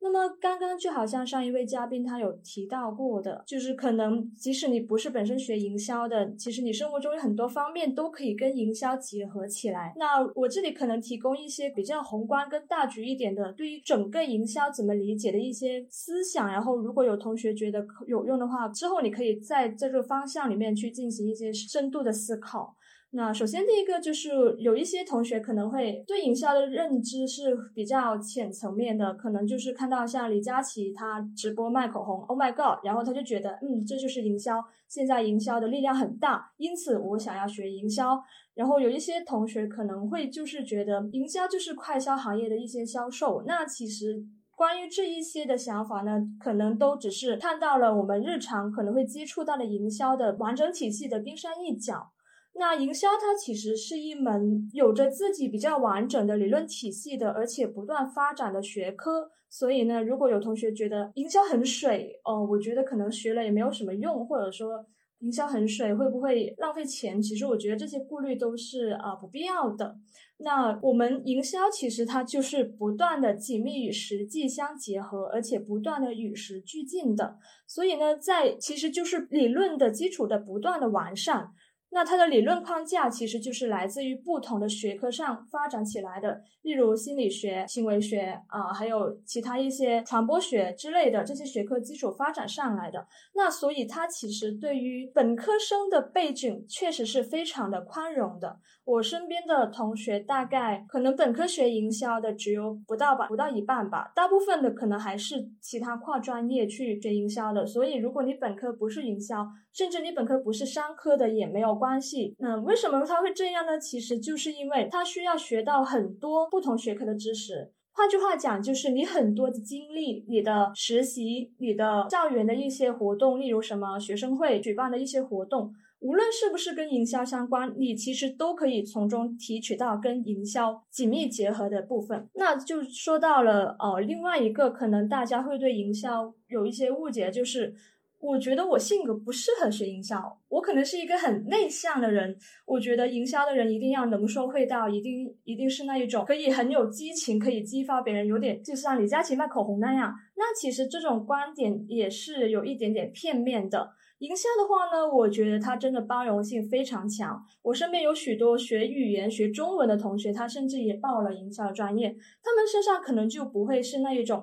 [0.07, 9.92] 那么刚刚就好像上一位嘉宾他有提到过的，就是可能即使你不是本身学营销的，其实你生活中有很多方面都可以跟营销结合起来。
[9.97, 16.47] 那我这里可能提供一些比较宏观跟大局一点的，对于整个营销怎么理解的一些思想。
[16.53, 22.75] 然后如果有同学觉得有用的话，之后你可以在这个方向里面去进行一些深度的思考。
[23.16, 38.22] 那首先，第一个就是有一些同学可能会对营销的认知是比较浅层面的，可能就是看到像李佳琦他直播卖口红，Oh my God，然后他就觉得，嗯，这就是营销，现在营销的力量很大，因此我想要学营销。
[38.52, 43.44] 然后有一些同学可能会就是觉得营销就是快销行业的一些销售。
[43.46, 44.22] 那其实
[44.55, 52.12] 关于这一些的想法呢，可能都只是看到了我们日常可能会接触到的营销的完整体系的冰山一角。
[52.59, 59.31] 那营销它其实是一门有着自己比较完整的理论体系的，而且不断发展的学科。
[59.49, 64.85] 所以呢，如果有同学觉得营销很水，哦，我觉得可能学了也没有什么用，或者说
[65.21, 67.23] 营销很水会不会浪费钱？
[67.23, 69.97] 其实我觉得这些顾虑都是啊不必要的。
[70.38, 77.38] 那我们营销其实它就是不断的紧密与实际相结合，而且不断的与时俱进的。
[77.66, 81.53] 所以呢，在其实就是理论的基础的不断的完善。
[81.90, 93.07] 那它的理论框架其实就是来自于不同的学科上发展起来的，例如心理学、行为学啊，还有其他一些传播学之类的这些学科基础发展上来的。
[93.35, 98.59] 那所以它其实对于本科生的背景确实是非常的宽容的。
[98.87, 107.66] 我身边的同学大概可能本科学营销的只有不到吧，不到一半吧，大部分的可能还是其他跨专业去学营销的。
[107.66, 112.37] 所以如果你本科不是营销，甚至你本科不是商科的也没有关系。
[112.38, 113.77] 那为什么他会这样呢？
[113.77, 117.72] 其实就是因为他需要学到很多不同学科的知识。
[117.92, 125.72] 换句话讲，就是你很多的经历、你的实习、你的校园的一些活动，例如什么学生会举办的一些活动。
[126.00, 132.28] 无论是不是跟营销相关，你其实都可以从中提取到跟营销紧密结合的部分。
[132.35, 137.74] 那就说到了呃，另外一个可能大家会对营销有一些误解，就是
[138.20, 142.37] 我觉得我性格不适合学营销，我可能是一个很内向的人。
[142.66, 150.14] 我觉得营销的人一定要能说会道，一定一定是那一种可以很有激情，可以激发别人，有点就像李佳琦卖口红那样。
[150.37, 153.92] 那其实这种观点也是有一点点片面的。
[154.18, 157.44] 营销的话呢，我觉得它真的包容性非常强。
[157.62, 162.09] 我身边有许多学语言、学中文的同学，他甚至也报了营销专业。
[162.42, 164.42] 他们身上可能就不会是那一种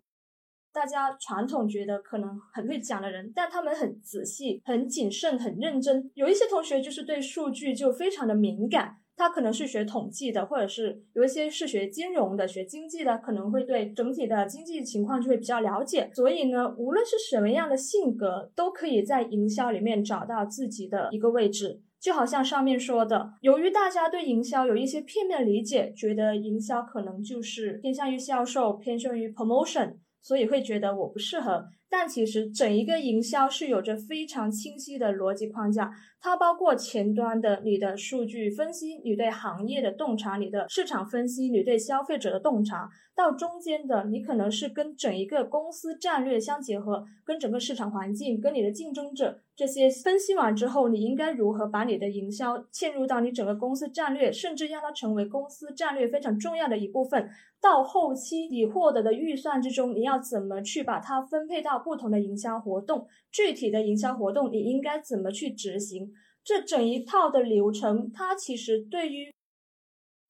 [0.72, 6.12] 大家传统觉得可能很会讲的人，但他们很仔细、很谨慎、很认真。
[6.14, 8.98] 有一些同学就是对数据就非常的敏感。
[9.24, 16.10] 他可能是学统计的，或者是有一些是学金融的、学经济的，可能会对整体的经济情况就会比较了解。
[16.14, 21.82] 所以呢，无论是什么样的性格，都可以在营销里面找到自己的一个位置。
[22.02, 31.66] 就好像上面说的，由于大家对营销有一些片面理解，觉得营销可能就是偏向于销售，偏向于 promotion，所以会觉得我不适合。
[31.96, 35.92] 但其实整一个营销是有着非常清晰的逻辑框架。
[36.20, 57.30] 它包括前端的你的数据分析，你对行业的洞察，你的市场分析，你对消费者的洞察，到中间的你可能是跟整一个公司战略相结合，跟整个市场环境，跟你的竞争者这些分析完之后，你应该如何把你的营销嵌入到你整个公司战略，甚至让它成为公司战略非常重要的一部分。
[57.62, 63.08] 到后期你获得的预算之中，你要怎么去把它分配到不同的营销活动？
[63.32, 66.12] 具体的营销活动你应该怎么去执行？
[66.44, 69.32] 这整一套的流程，它其实对于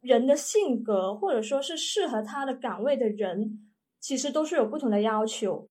[0.03, 5.67] 人的性格，或者说是适合他的岗位的人，其实都是有不同的要求。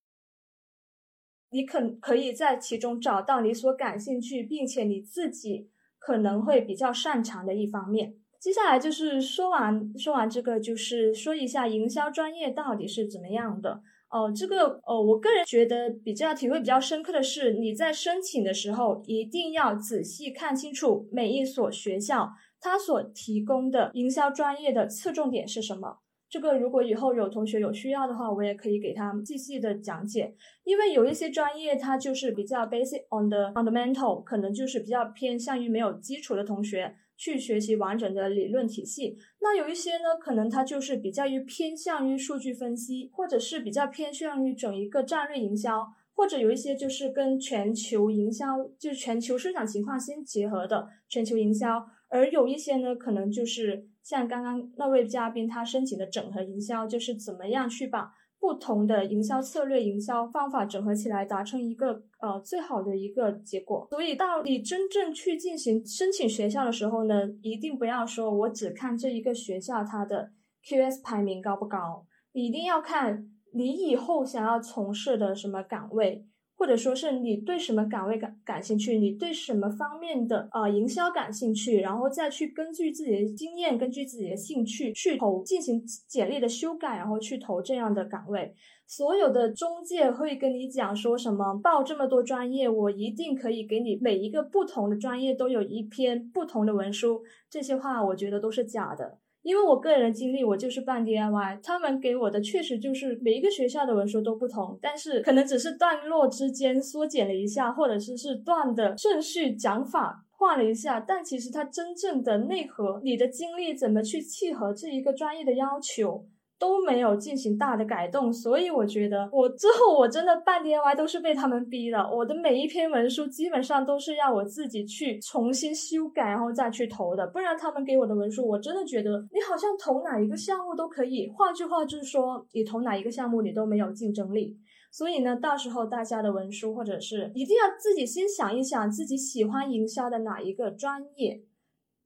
[1.50, 5.68] 你可可以在其中找到你所感兴趣，并且你自己
[5.98, 8.14] 可能会比较擅长的一方面。
[8.40, 13.82] 接下来就是说完说完这个，就是说一下营销专业到底是怎么样的。
[14.08, 22.30] 哦，这个哦，我个人觉得比较体会比较深刻的是，你在申请的时候一定要仔细看清楚每一所学校
[22.62, 25.98] 它所提供的营销专业的侧重点是什么。
[26.30, 30.34] 这个如果以后有同学有需要的话，我也可以给他细细的讲解。
[30.64, 36.94] 因为有一些专业它就是比较 basic on the fundamental，可能就是比较偏向于没有基础的同学。
[37.14, 58.12] 去学习完整的理论体系，那有一些呢，可能它就是比较于偏向于数据分析，或者是比较偏向于整一个战略营销，或者有一些就是跟全球营销，就是全球市场情况相结合的全球营销，而有一些呢，可能就是像刚刚那位嘉宾他申请的整合营销，就是怎么样去把。
[58.42, 63.86] 不同的营销策略、营销方法整合起来，达成一个呃最好的一个结果。
[63.92, 70.32] 所以，到你真正去进行申请学校的时候呢，一定不要说我只看这一个学校它的
[70.64, 76.26] QS 排名高不高，你一定要看你以后想要从事的什么岗位。
[76.62, 88.54] 或者说是你对什么岗位感感兴趣，你对什么方面的呃营销感兴趣，然后再去根据自己的经验，根据自己的兴趣去投，进行简历的修改，然后去投这样的岗位。
[88.86, 99.18] 所有的中介会跟你讲说什么报这么多专业，我一定可以给你每一个不同的专业都有一篇不同的文书，这些话我觉得都是假的。
[99.42, 116.24] 因为我个人的经历，我就是办 DIY，他们给我的确实就是每一个学校的文书都不同，但是可能只是段落之间缩减了一下，或者是是段的顺序讲法换了一下，但其实它真正的内核，你的经历怎么去契合这一个专业的要求，
[116.62, 121.98] 都没有进行大的改动，所以我觉得我之后我真的办 DIY 都是被他们逼的。
[121.98, 131.28] 我的每一篇文书基本上都是要我自己去重新修改，然后再去投的，不然他们给我的文书，我真的觉得你好像投哪一个项目都可以。
[131.34, 134.56] 换句话就是说，你投哪一个项目你都没有竞争力。
[134.92, 141.42] 所以呢，到时候大家的文书或者是一定要自己先想一想自己喜欢营销的哪一个专业。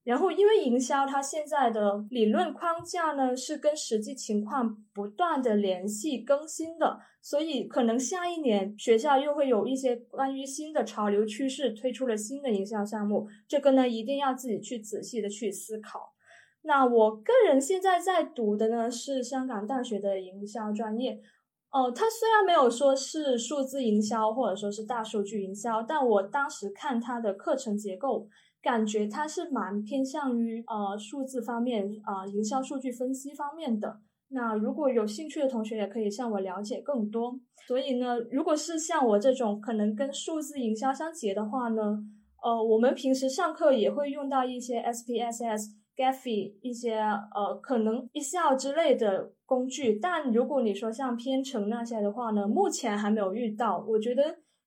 [0.07, 16.13] 然后，因为营销它现在的理论框架呢是跟实际情况不断的联系更新的，所以可能下一年学校又会有一些关于新的潮流趋势推出了新的营销项目，这个呢一定要自己去仔细的去思考。
[16.63, 21.21] 那我个人现在在读的呢是香港大学的营销专业，
[21.73, 28.29] 哦，它虽然没有说是数字营销或者说是大数据营销，但我当时看它的课程结构。
[28.67, 34.01] 感觉它是蛮偏向于呃数字方面啊营销数据分析方面的。
[34.31, 37.39] 那如果有兴趣的同学也可以向我了解更多。
[37.69, 41.97] 所以呢，如果是像我这种可能跟数字营销相结的话呢，
[42.43, 45.61] 呃，我们平时上课也会用到一些 SPSS、
[45.97, 50.01] Gephi 一些呃可能 Excel 之类的工具。
[50.03, 53.85] 但如果你说像编程那些的话呢，目前还没有遇到。
[53.89, 54.23] 我觉得。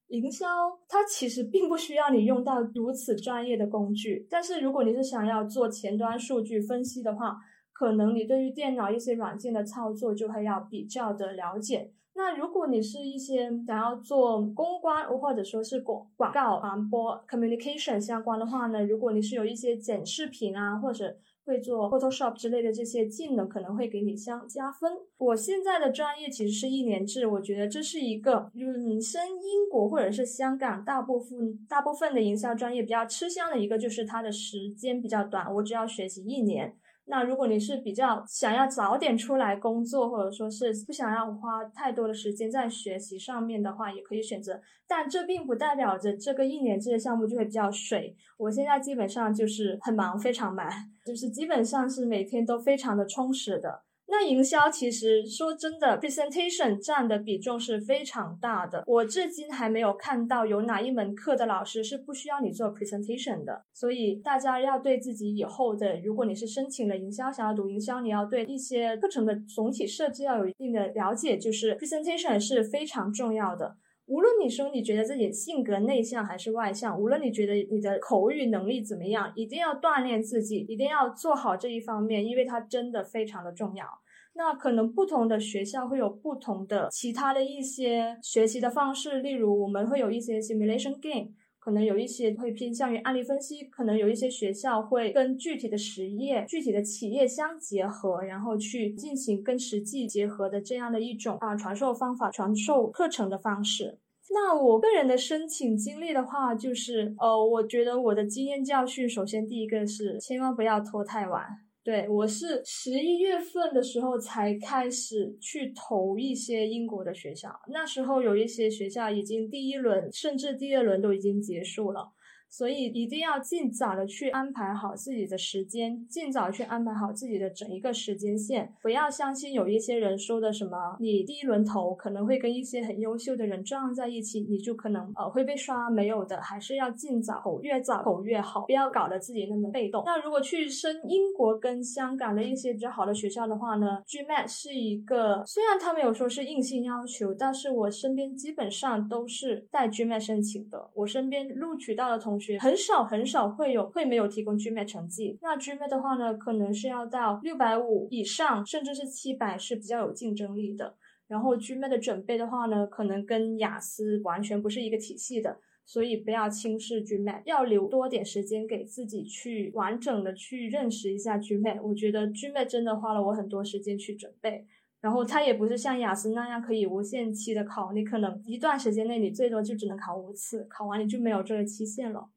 [0.10, 0.45] 营销
[0.88, 7.38] 它其实并不需要你用到如此专业的工具，但是如果你是想要做前端数据分析的话，
[7.74, 11.91] 可能你对于电脑一些软件的操作就会要比较的了解。
[12.16, 21.16] 那如果你是一些想要做公关或者说是广广告传播 communication 相关的话呢，如果你是有一些剪视频啊或者。
[21.50, 24.91] 会做 Photoshop 之类的这些技能可能会给你相加分。
[25.18, 36.76] 我现在的专业其实是一年制，我觉得这是一个嗯，生英国或者是香港大部分大部分的营销专业比较吃香的一个，就是它的时间比较短，我只要学习一年。
[37.12, 44.62] 那如果你是比较想要早点出来工作，或者说是不想要花太多的时间在学习上面的话，也可以选择。
[44.88, 48.16] 但这并不代表着这个一年制的项目就会比较水。
[48.38, 50.70] 我现在基本上就是很忙，非常忙，
[51.03, 53.82] 就是基本上是每天都非常的充实的。
[54.12, 58.84] 那营销其实说真的，presentation 占的比重是非常大的。
[58.88, 63.64] 我至今还没有看到有哪一门课的老师是不需要你做 presentation 的。
[63.72, 73.78] 所以大家要对自己以后的，如果你是申请了营销，想要读营销，你要对一些课程的总体设置要有一定的了解，就是 presentation 是非常重要的。
[74.10, 83.86] 无论你说你觉得自己性格内向还是外向，无论你觉得你的口语能力怎么样，一定要锻炼自己，一定要做好这一方面，因为它真的非常的重要。
[84.34, 91.30] 那可能不同的学校会有不同的其他的一些学习的方式，例如我们会有一些 simulation game，
[91.70, 103.99] 可能有一些会偏向于案例分析，可能有一些学校会跟具体的实业、具体的企业相结合，然后去进行跟实际结合的这样的一种啊传授方法、传授课程的方式。
[104.32, 111.45] 那我个人的申请经历的话，就是呃，我觉得我的经验教训，首先第一个是千万不要拖太晚。
[111.84, 122.12] 对我是十一月份的时候才开始去投一些英国的学校，那时候有一些学校已经第一轮甚至第二轮都已经结束了。
[122.50, 140.02] 所以一定要尽早的去安排好自己的时间，尽早去安排好自己的整一个时间线，不要相信有一些人说的什么，你第一轮投可能会跟一些很优秀的人撞在一起，你就可能呃会被刷，没有的，还是要尽早投，越早投越好，不要搞得自己那么被动。
[140.06, 152.39] 那如果去升英国跟香港的一些比较好的学校的话呢，GMAT 是一个，虽然他们有说是硬性要求，但是我身边基本上都是带 GMAT 申请的，我身边录取到的同。
[152.40, 160.96] 学很少很少会有会没有提供 GMAT 成绩，那 GMAT 的话呢，可能是要到六百五以上，甚至是七百是比较有竞争力的。
[161.28, 171.82] 然后 GMAT 的准备的话呢，可能跟雅思完全不是一个体系的，所以不要轻视 GMAT，要留多点时间给自己去完整的去认识一下 GMAT。
[171.84, 174.66] 我觉得 GMAT 真的花了我很多时间去准备。
[175.02, 182.30] 然后它也不是像雅思那样可以无限期的考，你可能一段时间内你最多就只能考五次，考完你就没有这个期限了。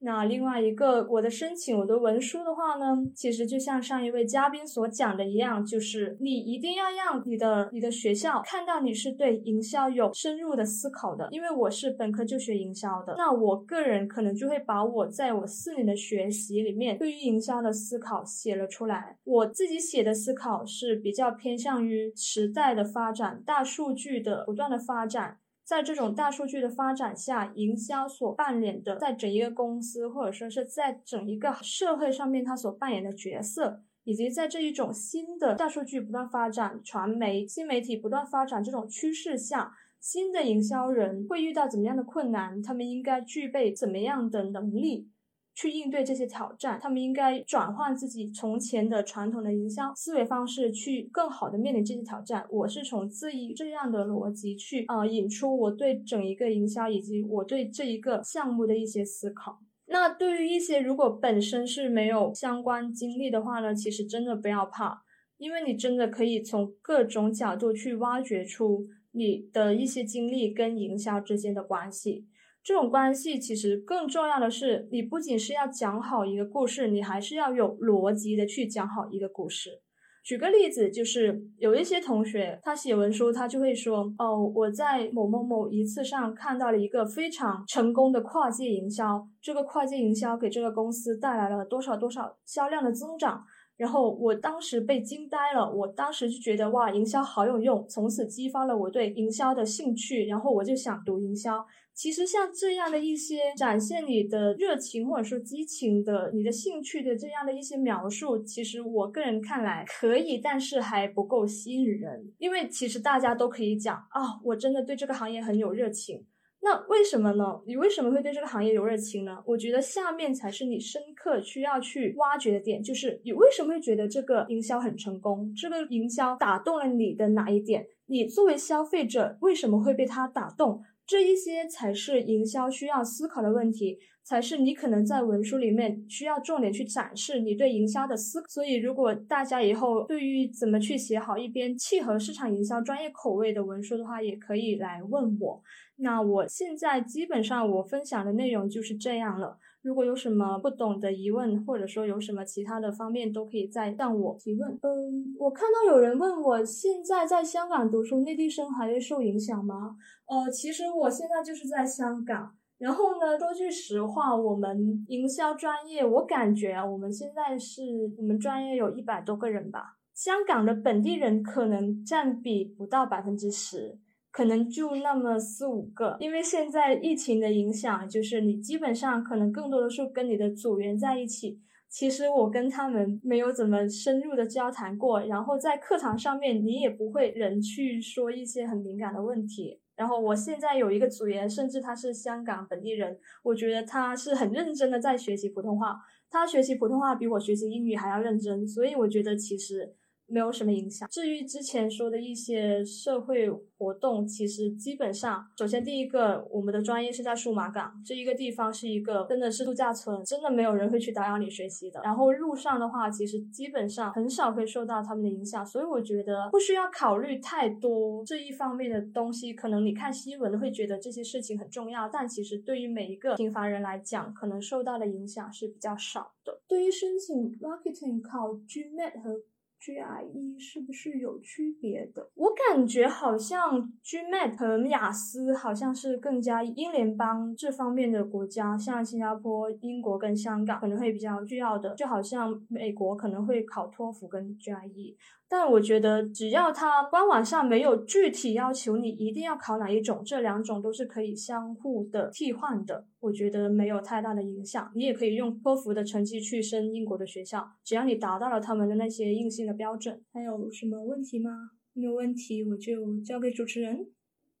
[0.00, 11.28] 那另外一个我的申请我的文书的话呢，其实就像上一位嘉宾所讲的一样，就是你一定要让你的你的学校看到你是对营销有深入的思考的。
[11.32, 19.16] 因为我是本科就学营销的，那我个人可能就会把我在我四年的学习里面对于营销的思考写了出来。
[19.24, 25.38] 我自己写的思考是比较偏向于时代的发展、大数据的不断的发展。
[25.68, 42.62] 在这种大数据的发展下，营销所扮演的，在整一个公司或者说是在整一个社会上面，它所扮演的角色，以及在这一种新的大数据不断发展、传媒、新媒体不断发展这种趋势下，新的营销人会遇到怎么样的困难？
[42.62, 45.10] 他们应该具备怎么样的能力？
[45.58, 52.46] 去应对这些挑战，他们应该转换自己从前的传统的营销思维方式，去更好的面临这些挑战。
[52.48, 59.58] 我是从这一这样的逻辑去啊引出我对整一个营销以及我对这一个项目的一些思考。
[59.86, 65.02] 那对于一些如果本身是没有相关经历的话呢，其实真的不要怕，
[65.38, 72.28] 因为你真的可以从各种角度去挖掘出你的一些经历跟营销之间的关系。
[72.68, 79.80] 这种关系其实更重要的是，你不仅是要讲好一个故事，你还是要有逻辑的去讲好一个故事。
[80.22, 93.46] 举个例子，就是有一些同学他写文书，他就会说：“哦，我在某某某一次上看到了一个非常成功的跨界营销，这个跨界营销给这个公司带来了多少多少销量的增长。”
[93.78, 101.64] 然后我当时被惊呆了，我当时就觉得哇，营销好有用，从此激发了我对营销的兴趣，然后我就想读营销。
[101.98, 112.32] 其实像这样的一些展现你的热情或者说激情的、你的兴趣的这样的一些描述，其实我个人看来可以，但是还不够吸引人。
[112.38, 116.24] 因为其实大家都可以讲啊，我真的对这个行业很有热情。
[116.60, 117.44] 那为什么呢？
[117.66, 119.42] 你为什么会对这个行业有热情呢？
[119.44, 125.52] 我觉得下面才是你深刻需要去挖掘的点，就是你为什么会觉得这个营销很成功？
[125.60, 127.88] 这个营销打动了你的哪一点？
[128.06, 130.80] 你作为消费者为什么会被它打动？
[131.08, 138.42] 这一些才是营销需要思考的问题，才是你可能在文书里面需要重点去展示你对营销的思。
[138.46, 145.62] 所以，如果大家以后对于怎么去写好一篇契合市场营销专业口味的文书的话，也可以来问我。
[145.96, 149.58] 那我现在基本上我分享的内容就是这样了。
[149.82, 154.70] 如果有什么不懂的疑问，或者说有什么其他的方面，都可以再向我提问。
[154.82, 159.96] 嗯，我看到有人问我现在在香港读书，内地生还会受影响吗？
[160.26, 162.54] 呃，其实我现在就是在香港。
[162.78, 167.82] 然后呢，说句实话，我们营销专业，我感觉啊，我们现在是
[168.16, 173.98] 我们专业有一百多个人吧，香港的本地人可能占比不到百分之十。
[174.38, 181.58] 可能就那么四五个，因为现在疫情的影响，就是你基本上可能更多的是跟你的组员在一起。
[181.88, 189.80] 其实我跟他们没有怎么深入的交谈过，然后在课堂上面你也不会人去说一些很敏感的问题。
[189.96, 195.96] 然后我现在有一个组员，甚至他是香港本地人，我觉得他是很认真的在学习普通话，
[196.30, 199.96] 他学习普通话比我学习英语还要认真，所以我觉得其实。
[200.28, 201.08] 没有什么影响。
[201.08, 212.00] 至于之前说的一些社会活动，其实基本上，首先第一个，我们的专业是在数码港这一个地方，是一个真的是度假村，真的没有人会去打扰你学习的。
[212.04, 219.54] 然后路上的话，其实基本上很少会受到他们的影响，所以我觉得不需要考虑太多这一方面的东西。
[219.54, 226.60] 可能你看新闻会觉得这些事情很重要，但其实对于每一个平凡人来讲，可能受到的影响是比较少的。
[226.68, 229.40] 对于申请 marketing 考 GMAT 和
[229.80, 232.30] GRE 是不是有区别的？
[232.34, 245.16] 我感觉好像 GMAT 和雅思好像是更加英联邦这方面的国家，像新加坡、英国跟香港可能会比较重要的，就好像美国可能会考托福跟 GRE。
[245.50, 253.06] 但我觉得，只要它官网上没有具体要求你一定要考哪一种，这两种都是可以相互的替换的。
[253.20, 254.92] 我觉得没有太大的影响。
[254.94, 260.22] 你也可以用托福的成绩去升英国的学校，只要你达到了他们的那些硬性的标准。
[260.32, 261.50] 还有什么问题吗？
[261.94, 264.06] 没有问题，我就交给主持人。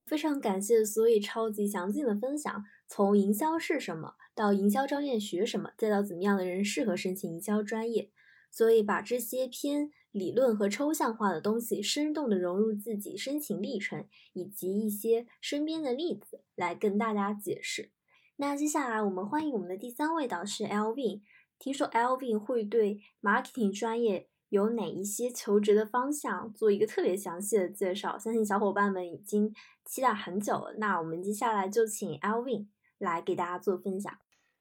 [0.06, 8.10] 非常感谢所以超级详尽的分享，从营销是什么，到营销专业学什么，再到怎么样的人适合申请营销专业。
[8.50, 17.90] 所以把这些偏理论和抽象化的东西，生动的融入自己申请历程以及一些身边的例子来跟大家解释。
[18.36, 21.20] 那接下来我们欢迎我们的第三位导师 Lvin。
[21.58, 29.52] 听说 Lvin 会对 marketing 专业有哪一些求职的方向做一个特别详细的介绍，相信小伙伴们已经
[29.84, 30.74] 期待很久了。
[30.78, 32.66] 那我们接下来就请 Lvin
[32.98, 34.12] 来给大家做分享。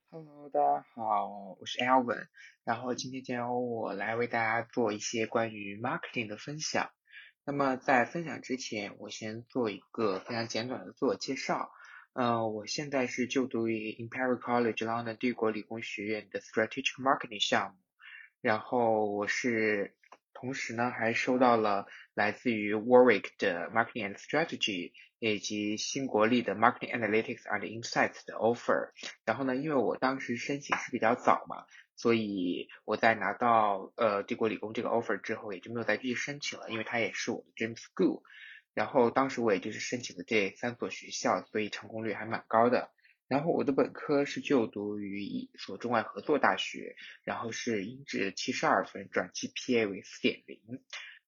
[0.10, 2.28] Hello，大家好，我是 Elvin。
[2.64, 6.90] 然后今天将由我来为大家做一些关于 marketing 的分享。
[7.46, 11.70] 那么在分享之前，我先做一个非常简短的自我介绍。
[12.14, 17.78] 嗯，我现在是就读于 Imperial College London 帝国理工学院的 Strategic Marketing 项目。
[18.40, 19.94] 然后我是
[20.34, 28.92] 同时呢还收到了来自于 Warwick 的 Marketing and Strategy 以及新国立的 Marketing Analytics and Insights 的 offer。
[29.26, 31.66] 然后呢，因为我当时申请是比较早嘛，
[31.96, 38.22] 所以我在拿到呃帝国理工这个 offer 之后，也就没有再继续申请了，因为它也是我的 dream school。
[38.74, 42.92] 然后当时我也就是申请的这三所学校，所以成功率还蛮高的。
[43.28, 50.62] 然后我的本科是就读于一所中外合作大学，然后是英制七十二分，转 GPA 为四点零。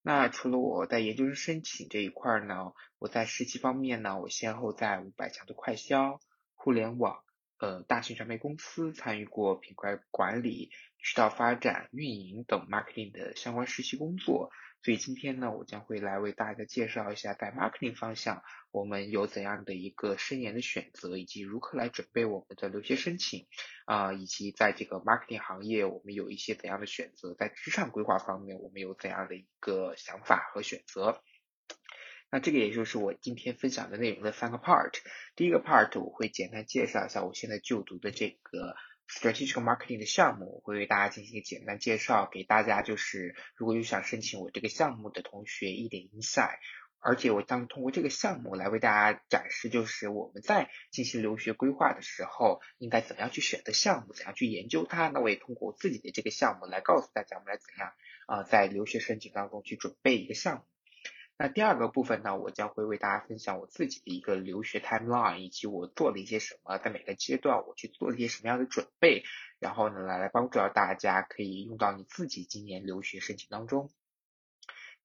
[0.02, 6.20] 那除了我在研究生申请这一块呢，我在实习方面呢，我先后在五百强的快销、
[6.54, 7.24] 互联网、
[7.58, 14.52] 呃大型传媒公司参与过品牌管理、渠道发展、运营等 marketing 的相关实习工作。
[14.82, 23.46] 所以今天呢，我将会来为大家介绍一下在 marketing 方向我们有怎样的一个深研的选择，以及如何来准备我们的留学申请
[23.86, 31.22] 啊，以及在这个 marketing 行业我们有一些怎样的选择，在职场规划方面我们有怎样的一个想法和选择。
[32.32, 34.94] 那这个也就是我今天分享的内容的三个 part。
[35.36, 38.76] 第一个 part 我会简单介绍一下我现在就读的这个。
[39.10, 46.60] Strategic marketing 的项目，我会为大家进行一个简单介绍，给大家就是如果有想申请我这个项目的同学一点 insight，
[47.00, 55.08] 而且我将通过这个项目来为大家展示，就是我们在进行留学规划的时候，应该怎么样去选择项目，怎样去研究它。
[55.08, 57.94] 那我也通过我自己的这个项目来告诉大家，我们来怎样
[58.28, 60.64] 啊在留学申请当中去准备一个项目。
[61.42, 69.24] 那第二个部分呢，我将会为大家分享我自己的一个留学 timeline，以及我做了一些什么，在每个阶段我去做了一些什么样的准备，
[69.58, 73.90] 然后呢，来来帮助到大家可以用到你自己今年留学申请当中。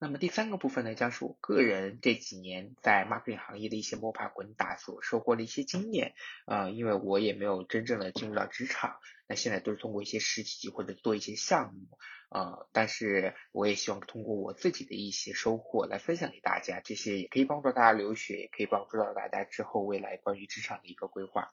[0.05, 6.13] 那么第三个部分呢，将是我个人这几年在 marketing 行业的一些摸爬滚打所收获的一些经验。
[6.45, 11.97] 呃，因为我也没有真正的进入到职场，那现在都是通过一些实习或者做一些项目。
[12.29, 21.51] 呃，但是我也希望通过我自己的一些收获来分享给大家，这些也可以帮助大家留学，也可以帮助到大家之后未来关于职场的一个规划。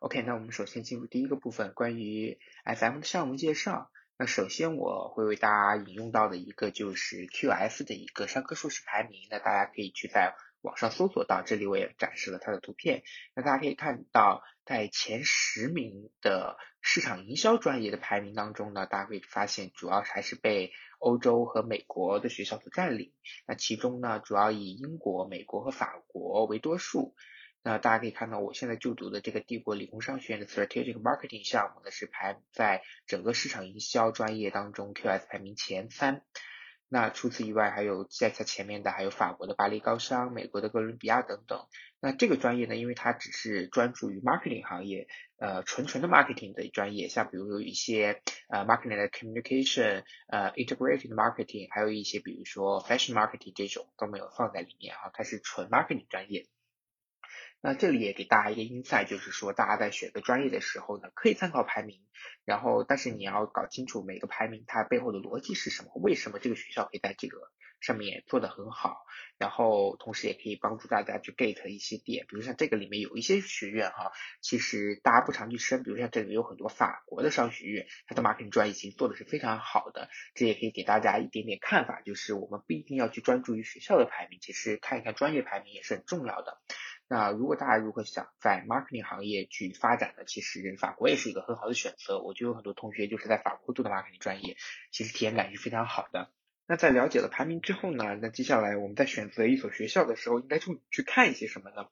[0.00, 3.92] OK，那我们首先进入第一个部分，关于 FM 的项目介绍。
[4.16, 13.02] 那首先我会为大家引用到的一个就是 QS 的一个商科硕士排名，那大家可以去在网上搜索到，这里我也展示了它的图片。
[13.34, 23.12] 那大家可以看到，在前十名的市场营销专业的排名当中呢，大家会发现主要还是被欧洲和美国的学校所占领。
[23.48, 27.16] 那其中呢，主要以英国、美国和法国为多数。
[27.64, 36.22] 那大家可以看到，我现在就读的这个帝国理工商学院的 Strategic Marketing 项目呢，是排在整个市场营销专业当中 QS 排名前三。
[36.90, 41.66] 那除此以外，还有在它前面的还有法国的巴黎高商、美国的哥伦比亚等等。
[42.00, 45.08] 那这个专业呢，因为它只是专注于 marketing 行业，
[45.38, 56.46] 呃，纯纯的 marketing 的专业，像比如有一些呃 marketing 的 communication，呃，integrated marketing，还有一些比如说 fashion marketing 这种都没有放在里面哈，它是纯 marketing 专业。
[57.66, 62.02] 那这里也给大家一个 insight，就是说大家在选择专业的时候呢，可以参考排名，
[62.44, 67.38] 然后但是你要搞清楚每个排名它背后的逻辑是什么，为什么这个学校可以在这个
[67.80, 68.98] 上面做得很好，
[69.38, 74.12] 然后同时也可以帮助大家去 get 一些点，比如像这个里面有一些学院哈，
[74.42, 86.60] 其实大家不常去申，比如像这里有很多法国的商学院，它的 marketing 专业已经做的是非常好的，这也可以给大家一点点看法，就是我们不一定要去专注于学校的排名，其实看一看专业排名也是很重要的。
[87.06, 92.20] 那如果大家如果想在 marketing 行业去发展的，其实法国也是一个很好的选择。
[92.20, 94.56] 我就有很多同学就是在法国读的 marketing 专业，
[94.90, 96.30] 其实体验感是非常好的。
[96.66, 101.88] 那在了解了排名之后呢，那接下来我们在选择一所学校的时候，应该去去看一些什么呢？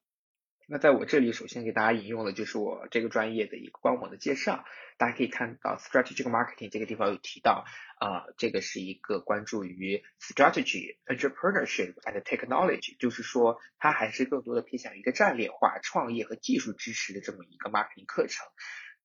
[0.72, 4.64] 那在我这里，首先给大家引用的就是我这个专业的一个官网的介绍。
[4.96, 7.66] 大家可以看到，strategic marketing 这个地方有提到，
[7.98, 18.46] 啊，这个是一个关注于 strategy、entrepreneurship and technology，就是说它还是更多的偏向于一个战略化、创业和技术支持的这么一个 marketing 课程。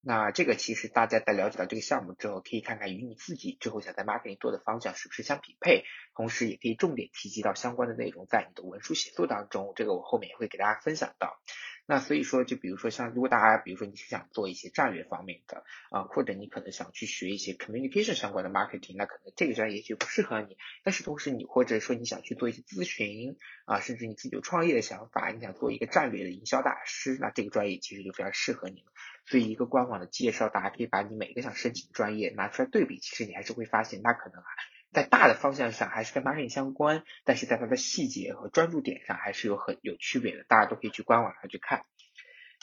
[0.08, 5.84] 那这个其实大家在了解到这个项目之后，可以看看与你自己之后想在 marketing 做的方向是不是相匹配，
[6.16, 11.41] 同时也可以重点提及到相关的内容在你的文书写作当中，这个我后面也会给大家分享到。
[11.89, 20.55] 那所以说，就比如说像如果大家比如说你是想做一些战略方面的啊，或者你可能想去学一些 communication 相关的 marketing，那可能这个专业也许不适合你。
[20.86, 23.36] 但是同时你或者说你想去做一些咨询
[23.66, 28.91] 啊，甚至你自己有创业的想法，你想做一个战略的营销大师，那这个专业其实就非常适合你了。
[29.28, 34.47] 所以一个官网的介绍，大家可以把你每个想申请的专业拿出来对比，其实你还是会发现，那可能啊。
[34.93, 41.84] 在大的方向上还是跟 marketing 相关，但是在它的细节和专注点上还是有很有区别的，大家都可以去官网上去看。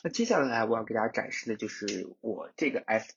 [0.02, 3.12] 那接下来我要给大家展示的就是我这个 S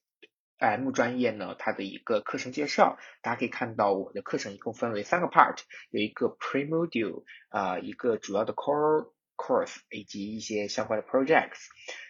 [0.58, 5.58] M 专业呢，它的一个课程介绍，大家可以看到我的课程一共分为三个 part，
[5.90, 11.68] 有一个 pre-module 啊，一个主要的 core course 以及一些相关的 projects。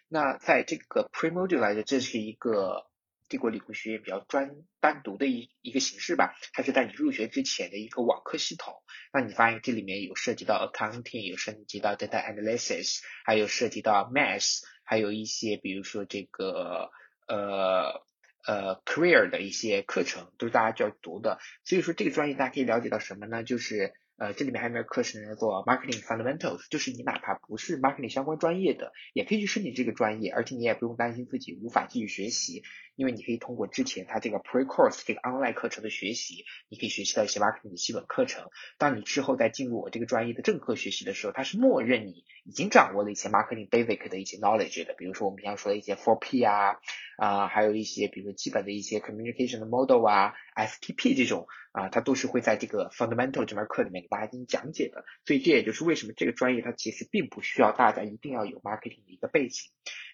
[0.08, 2.86] 那在这个 pre-module 来说，这是一个
[3.30, 8.74] 帝国理工学院比较专单独的一一个形式吧，它是在你入学之前的一个网课系统。
[9.12, 16.90] 那你发现这里面有涉及到 accounting，有涉及到 data analysis，还有涉及到 math，还有一些比如说这个
[17.28, 18.02] 呃
[18.46, 21.40] 呃 career 的一些课程，都是大家就要读的。
[21.66, 23.44] 所以说这个专业大家可以了解到什么呢？
[23.44, 32.64] 就是呃，这里面还有没有课程叫做 Marketing Fundamentals，就是你哪怕不是 Marketing 相关专业的，也可以去申请这个专业，而且你也不用担心自己无法继续学习，
[32.98, 38.50] 因为你可以通过之前它这个 Pre-course 这个 online 课程的学习，你可以学习到一些 Marketing 的基本课程。
[38.80, 46.80] 当你之后再进入我这个专业的正课学习的时候，它是默认你已经掌握了一些 Marketing basic 的一些 knowledge 的，比如说我们平常说的一些 4P 啊，
[47.18, 55.06] 啊，还有一些比如说基本的一些 Communication 的 model 啊，STP 这种啊，它都是会在这个 Fundamental 这门课里面给大家进行讲解的。
[55.24, 59.70] 所以这也就是为什么这个专业它其实并不需要大家一定要有 Marketing 的一个背景。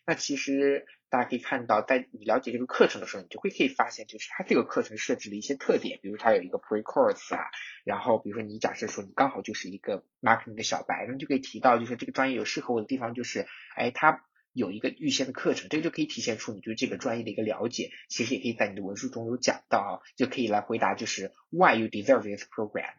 [0.06, 7.46] 那其实大家可以看到，在你了解这个课程的时候，你就会可以发现，就是它这个课程设置的一些特点，比如它有一个 pre-course 啊，
[7.86, 13.46] 然后比如说你假设说你刚好就是一个 marketing 的小白，那就可以提到，就是这个专业有适合我的地方，就是
[13.76, 17.92] 哎，它有一个预先的课程，这个就可以体现出你对这个专业的一个了解。
[18.10, 22.94] 其实也可以在你的文书中有讲到，就可以来回答，就是 why you deserve this program，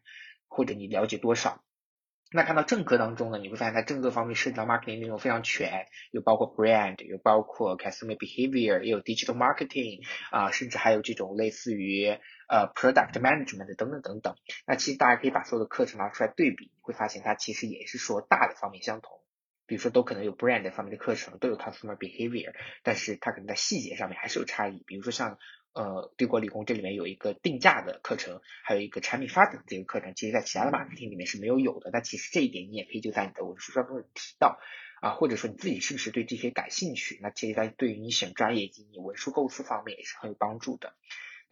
[0.47, 1.64] 或者你了解多少。
[2.37, 12.09] 那看到正课当中呢，你会发现它正课方面涉及到 marketing 内容非常全，有包括 brand，有包括 customer behavior，也有 digital marketing，啊，甚至还有这种类似于
[12.49, 14.35] 呃 product management 等等等等。
[14.67, 19.21] 那其实大家可以把所有的课程拿出来对比，你会发现它其实也是说大的方面相同，
[19.69, 25.39] 比如说都可能有 brand 方面的课程，都有 customer behavior，但是它可能在细节上面还是有差异，比如说像。
[25.75, 31.91] 呃，帝国理工这里面有一个定价的课程，还有一个产品发展的这个课程，其实在其他的 marketing 里面是没有有的。
[31.93, 34.61] 但其实这一点你也可以就在你的文书当中提到
[35.01, 37.19] 啊，或者说你自己是不是对这些感兴趣？
[37.21, 40.95] 那其实在对于你选专业以及你文书构思方面也是很有帮助的。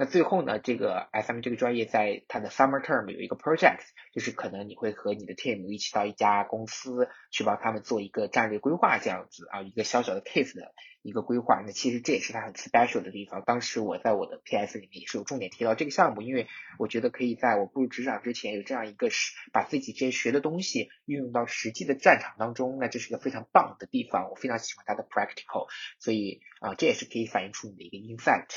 [0.02, 3.78] 那最后呢，这个 SM 这个专业在它的 summer term 有一个 project，
[4.12, 11.62] 就是可能你会和你的 team 一起到一家公司去帮他们做一个战略规划这样子啊，一个小小的 case 的一个规划。
[11.64, 13.44] 那其实这也是它很 special 的地方。
[13.46, 16.48] 当时我在我的 PS 里面也是有重点提到这个项目，因为
[16.80, 24.28] 我觉得可以在我步入职场之前有这样一个实，把自己这些学的东西运用到实际的战场当中，那这是一个非常棒的地方。
[24.30, 25.68] 我非常喜欢它的 practical，
[26.00, 28.48] 所以啊，这也是可以反映出你的一个 insight。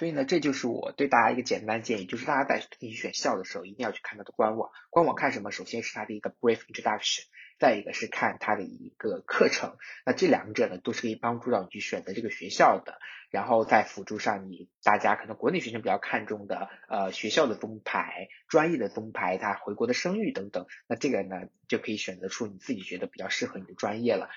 [0.00, 4.70] 所以呢，这就是我对大家一个简单建议，就是大家在进行选校的时候，一定要去看它的官网。
[4.88, 5.50] 官网看什么？
[5.50, 7.24] 首先是它的一个 brief introduction，
[7.58, 9.76] 再一个是看它的一个课程。
[10.06, 12.98] 那这两者呢，都是可以帮助到你去选择这个学校的。
[13.28, 20.64] 然后再辅助上你大家可能国内学生比较看重的呃学校的宗牌、专业的宗牌，它回国的声誉等等。
[20.86, 24.30] 那这个呢，就可以选择出你自己觉得比较适合你的专业了。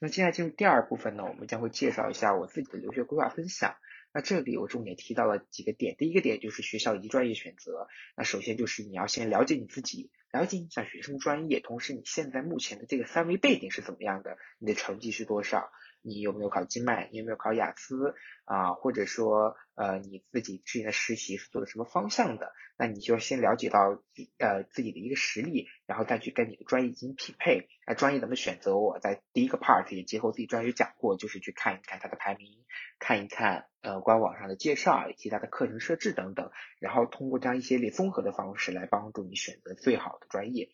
[0.00, 3.74] 那接下来进入第二部分呢，我们将会介绍一下我自己的留学规划分享。
[4.12, 7.88] 那这里我重点提到了几个点，第一个点就是学校以及专业选择。
[8.16, 15.70] 那首先就是你要先了解你自己，了解你想学生专业，同时你现在目前的这个三维背景是怎么样的，你的成绩是多少，
[16.02, 24.02] 你有没有考金麦，你有没有考雅思啊，或者说呃你自己之前的实习是做的什么方向的，那你就先了解到
[24.38, 27.68] 呃自己的一个实力，然后再去跟你的专业进行匹配。
[27.86, 28.76] 那专业怎么选择？
[28.76, 32.64] 我在第一个 part 也结合自己专业讲过，就是去看一看它的排名。
[32.98, 36.50] 看一看呃官网上的介绍以及它的课程设置等等，
[36.80, 40.68] 然后通过这样一系列综合的方式来帮助你选择最好的专业。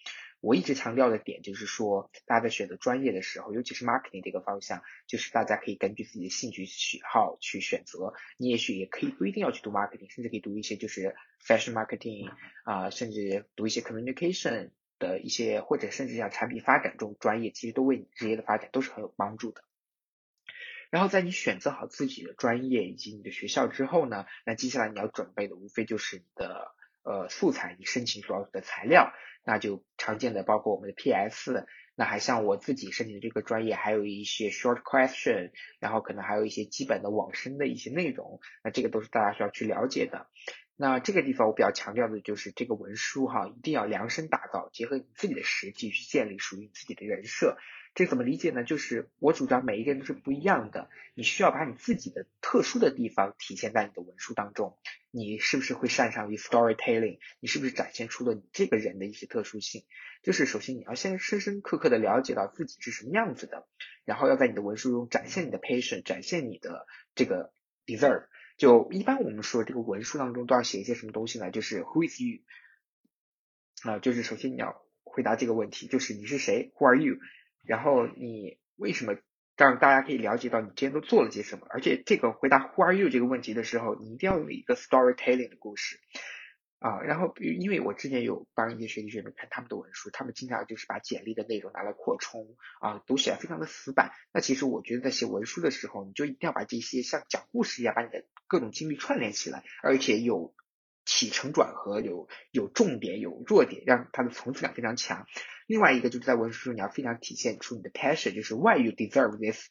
[0.44, 8.12] 我一直强调的点就是说，大家在选择专业的时候，尤其是 marketing 这个方向，就是大家可以根据自己的兴趣喜好去选择。
[8.36, 11.16] 你也许也可以不一定要去读 marketing，甚至可以读一些就是
[11.46, 12.30] fashion marketing
[12.64, 19.64] 啊，甚至读一些 communication 的一些，或者甚至像产品发展这种专业，其实都为你职业的发展都是很有帮助的。
[20.90, 26.74] 然后在你选择好自己的专业以及你的学校之后呢，那接下来你要准备的无非就是你的
[27.04, 29.12] 呃素材，你申请所要的材料，
[29.44, 40.26] 那就常见的包括我们的 PS，那还像我自己申请的这个专业，还有一些 short question，然后可能还有一些基本的网申的一些内容，那这个都是大家需要去了解的。
[40.76, 47.56] 那这个地方我比较强调的就是这个文书哈，一定要量身打造，结合你自己的实际去建立属于你自己的人设。
[47.94, 48.64] 这怎么理解呢？
[48.64, 54.76] 就是我主张每一个人都是不一样的，你需要把你自己的特殊的地方体现在你的文书当中。
[55.12, 57.20] 你是不是会擅长于 storytelling？
[57.38, 59.84] 你是不是展现出了你这个人的一些特殊性？
[60.24, 63.68] 就是首先你要先深深刻刻的了解到自己是什么样子的，
[64.04, 67.52] 然后要在你的文书中展现你的 passion，展现你的这个
[67.86, 68.26] deserve。
[68.56, 71.52] 就一般我们说这个文书当中都要写一些什么东西呢？
[71.52, 72.40] 就是 who is you？
[73.82, 77.18] 啊，就是首先你要回答这个问题，就是你是谁？Who are you？
[77.64, 79.16] 然后你为什么
[79.56, 81.66] 让大家可以了解到你之前都做了些什么？
[81.70, 86.00] 而且这个回答 Who are you 这个问题的时候，你一定要有一个 storytelling 的故事
[86.80, 87.00] 啊。
[87.02, 94.10] 然后，因为我之前有帮一些学弟学妹看他们的文书，他们经常就是把简历的内容拿来扩充啊，读起来非常的死板。
[94.32, 100.52] 那其实我觉得在写文书的时候，你就一定要把这些像讲故事一样，把你的各种经历串联起来，而且有
[101.04, 105.26] 起承转合，有有重点，有弱点，让它的层次感非常强。
[105.66, 109.68] 另外一个就是在文书中你要非常体现出你的 passion，就是 why you deserve this，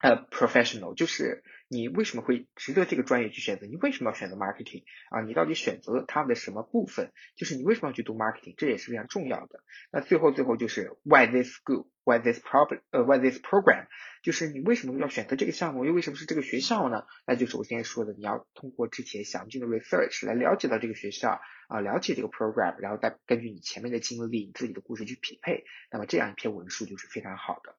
[0.00, 3.66] 呃，professional，就是你为什么会值得这个专业去选择？
[3.66, 5.22] 你为什么要选择 marketing 啊？
[5.22, 7.12] 你到底选择它的什么部分？
[7.36, 8.54] 就是你为什么要去读 marketing？
[8.56, 9.60] 这也是非常重要的。
[9.90, 13.86] 那最后最后就是 why this school，why this problem，呃，why this program？
[14.22, 15.84] 就是你为什么要选择这个项目？
[15.84, 17.04] 又为什么是这个学校呢？
[17.26, 21.40] 那就是我现在说的，你要通过之前详尽的 research 来了解到这个学校。
[21.68, 27.76] 啊，了解这个 program，然后再根据你前面的经历、你自己的故事去匹配，那么这样一篇文书就是非常好的。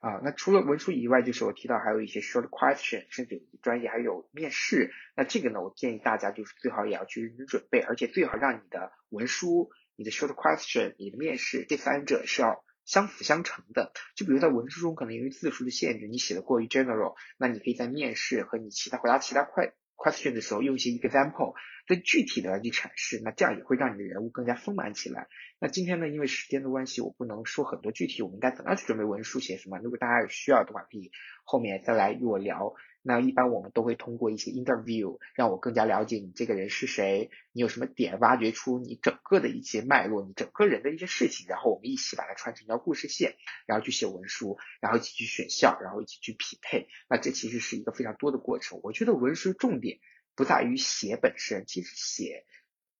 [0.00, 4.92] 啊，那除了文书以外，就是我提到还有一些 short question，甚至专业还有面试。
[5.16, 13.92] 那这个呢，我建议大家就是最好也要去认真准备，而且最好让你的文书、你的 short question、你的面试这三者是要相辅相成的。
[14.14, 19.72] 就比如在文书中可能由于字数的限制，你写的过于 general，那你可以在面试和你其他回答其他快。
[19.96, 21.54] Question 的时候用一些 example，
[21.86, 25.26] 更具体的去阐释，那这样也会让你的人物更加丰满起来。
[25.58, 29.78] 那今天呢，因为时间的关系，我不能说很多具体我们应该怎么样去准备文书写什么。
[29.78, 31.10] 如果大家有需要的话，可以
[31.44, 32.74] 后面再来与我聊。
[33.08, 46.88] 那一般我们都会通过一些 interview，让我更加了解你这个人是谁，你有什么点，挖掘出你整个的一些脉络，你整个人的一些事情，然后我们一起把它串成一条故事线，然后去写文书，然后一起去选校，然后一起去匹配。
[47.08, 48.80] 那这其实是一个非常多的过程。
[48.82, 50.00] 我觉得文书重点
[50.34, 52.44] 不在于写本身，其实写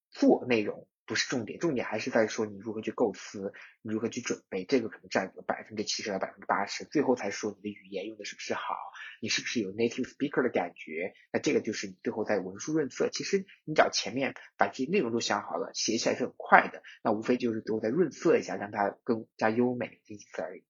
[0.09, 0.87] 做内容。
[1.07, 8.75] 不是重点，重点还是在说你如何去构思，你如何去准备，这个可能占百分之七十到百分之八十，最后才说你的语言用的是不是好，
[9.21, 13.09] 你是不是有 native speaker 的感觉，那这个就是你最后在文书润色。
[13.09, 20.66] 其实你只要前面把这些内容都想好了，写起来是很快的，那无非就是最后再润色一下，让它更加优美，仅此而已。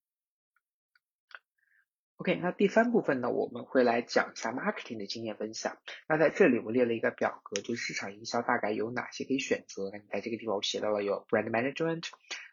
[2.18, 5.78] OK，那第三部分呢，我们会来讲一下 marketing 的经验分享。
[6.08, 9.88] 那在这里我列了一个表格，就是市场营销大概有哪些可以选择。
[9.92, 12.08] 那你在这个地方我写到了有 brand management，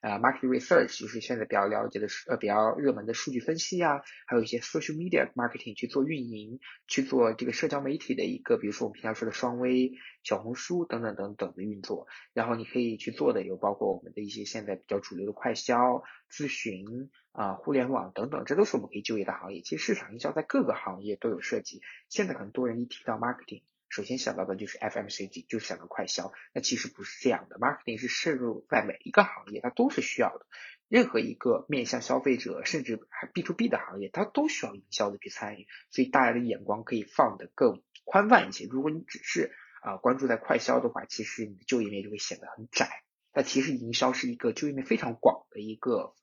[0.06, 12.06] 呃，market research，就是现在比较了解的呃比较热门的数据分析啊，还有一些 social media marketing 去做运营，去做这个社交媒体的一个，比如说我们平常说的双微、小红书等等等等的运作。
[12.34, 17.10] 然后你可以去做的有包括我们的一些现在比较主流的快销、咨询。
[17.32, 19.60] 啊，互联网等等，这都是我们可以就业的行业。
[19.60, 21.82] 其实市场营销在各个行业都有涉及。
[22.08, 23.64] 现在很多人一提到 marketing，
[23.96, 26.34] 首先想到的就是 FMCG，就是想到快销。
[26.54, 30.46] 那其实不是这样的，marketing 是渗入在每一个行业，它都是需要的。
[30.90, 35.68] 任何一个面向消费者，甚至还 B to B 的行业，它都需要营销的去参与。
[35.92, 38.68] 所以大家的眼光可以放得更宽泛一些。
[38.70, 42.90] 如果你只是啊关注在快销的话，其实你的就业面就会显得很窄。
[43.34, 46.14] 那其实营销是一个就业面非常广的一个。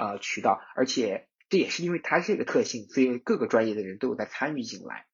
[0.00, 5.06] 呃，渠道，而且这也是因为它这个特性，所以各个专业的人都有在参与进来。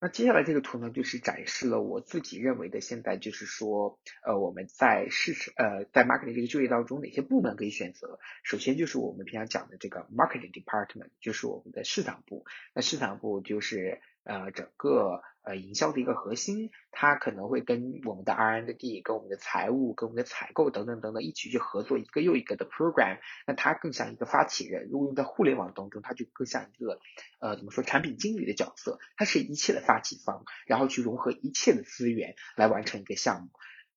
[0.00, 8.18] 那接下来这个图呢，就是展示了我自己认为的，现在就是说，呃，我们在市场，呃，在 marketing 这个就业当中，哪些部门可以选择？
[8.42, 12.44] 首先就是我们平常讲的这个 marketing department，就是我们的市场部。
[12.74, 15.22] 那市场部就是呃，整个。
[15.42, 23.18] 呃，营销的一个核心，它可能会跟我们的 R&D、跟我们的财务、跟我们的采购等等等等一起去合作一个又一个的 program。
[23.46, 27.00] 那它更像一个发起人，如果用在互联网当中，它就更像一个
[27.40, 33.48] 呃怎么说产品经理的角色，它是一切的发起方，然后去融合一切的资源来完成一个项目。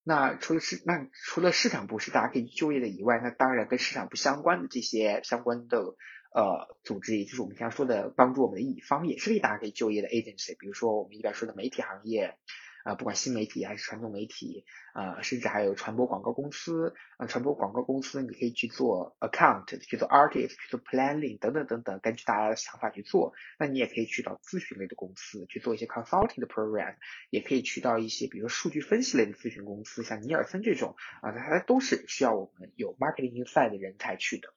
[0.02, 5.94] 那除了市那除了市场部是大家可以就业的以外，那当然跟市场部相关的这些相关的。
[6.34, 10.58] 呃，组织也就是我们经常说的帮助我们的乙方，也是可以大家可以就业的 agency。
[10.58, 12.36] 比如说我们一般说的媒体行业，
[12.82, 14.64] 啊，不管新媒体还是传统媒体，
[14.94, 23.32] 啊，甚至还有传播广告公司，啊，传播广告公司你可以去做 account，去做 artist，去做 planning 等等等等，根据大家的想法去做。
[23.60, 26.96] 那你也可以去到咨询类的公司去做一些 consulting 的 program，
[27.30, 34.52] 也可以去到一些比如说数据分析类的咨询公司，像尼尔森这种，啊，它都是需要我们有 marketing inside 的人才去的。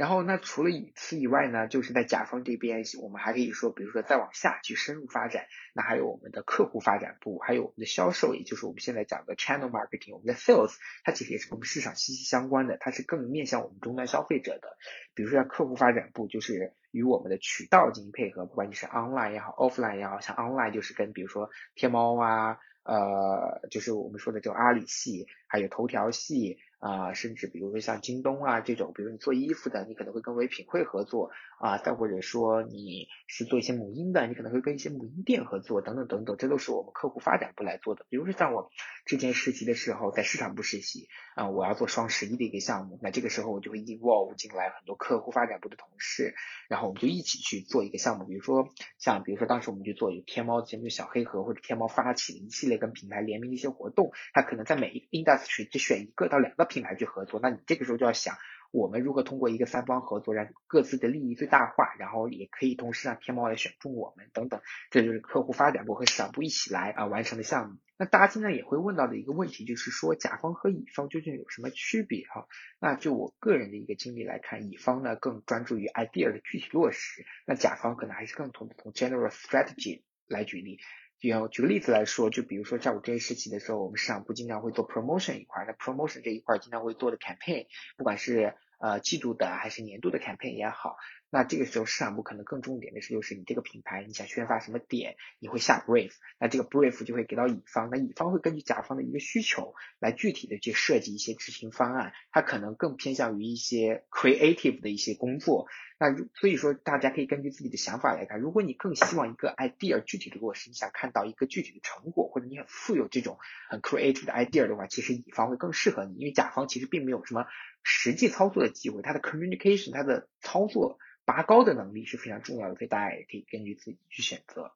[0.00, 5.44] 然后那除了以此以外呢，就是在甲方这边，我们还可以说，比如说再往下去深入发展，
[5.74, 10.72] 那还有我们的客户发展部，还有我们的销售，也就是我们现在讲的 channel marketing，我们的 sales，
[11.04, 14.78] 它其实也是跟市场息息相关的，它是更面向我们终端消费者的。
[15.14, 26.56] 比如说像客户发展部，就是与我们的渠道进行配合，不管你是 online 也好，offline 也好，像 online 就是跟比如说天猫啊，呃，就是我们说的这种阿里系，还有头条系。
[26.80, 38.06] 啊，甚至比如说像京东啊这种，比如你做衣服的，你可能会跟唯品会合作啊，再或者说你是做一些母婴的，你可能会跟一些母婴店合作，等等等等，这都是我们客户发展部来做的。
[38.08, 38.70] 比如说像我
[39.04, 41.08] 之前实习的时候，在市场部实习
[41.40, 46.34] 啊，我要做双十一的一个项目，那这个时候我就会 involve 进来很多客户发展部的同事，
[46.68, 48.24] 然后我们就一起去做一个项目。
[48.24, 48.68] 比如说
[48.98, 56.60] 像比如说当时我们就做有天猫节目小黑盒或者天猫发起的一系列跟品牌联名的一些活动，它可能在每一个 industry 只选一个到两个。
[56.70, 58.36] 品牌去合作，那你这个时候就要想，
[58.70, 64.60] 我们如何通过一个三方合作，让各自的利益最大化，然后也可以同时让天猫来选中我们等等，
[64.90, 67.76] 这就是客户发展部和市场部一起来啊完成的项目。
[68.00, 72.48] 那大家经常也会问到的一个问题，就是说甲方和乙方究竟有什么区别哈？
[72.80, 80.78] 那就我个人的一个经历来看，乙方呢更专注于 idea 的具体落实，那甲方可能还是更从从 general strategy 来举例。
[81.18, 87.66] 举举个例子来说，就比如说在我这一实习的时候，我们市场部经常会做 promotion 一块，那 promotion 这一块经常会做的 campaign，
[87.98, 90.96] 不管是呃季度的还是年度的 campaign 也好。
[91.30, 96.10] 那这个时候市场部可能更重点的是，就是你这个品牌你想宣发什么点，你会下 brief，
[96.40, 105.68] 那这个 brief 就会给到乙方，那乙方会根据甲方的一个需求来具体的去设计一些执行方案，它可能更偏向于一些 creative 的一些工作。
[106.00, 117.46] 那所以说大家可以根据自己的想法来看，如果你更希望一个 idea 具体的落实，你想看到一个具体的成果，或者你很富有这种很 creative 的 idea 的话，其实乙方会更适合你，因为甲方其实并没有什么
[117.84, 120.98] 实际操作的机会，他的 communication，他的操作。
[121.30, 124.72] 拔高的能力是非常重要的，所以大家也可以根据自己去选择。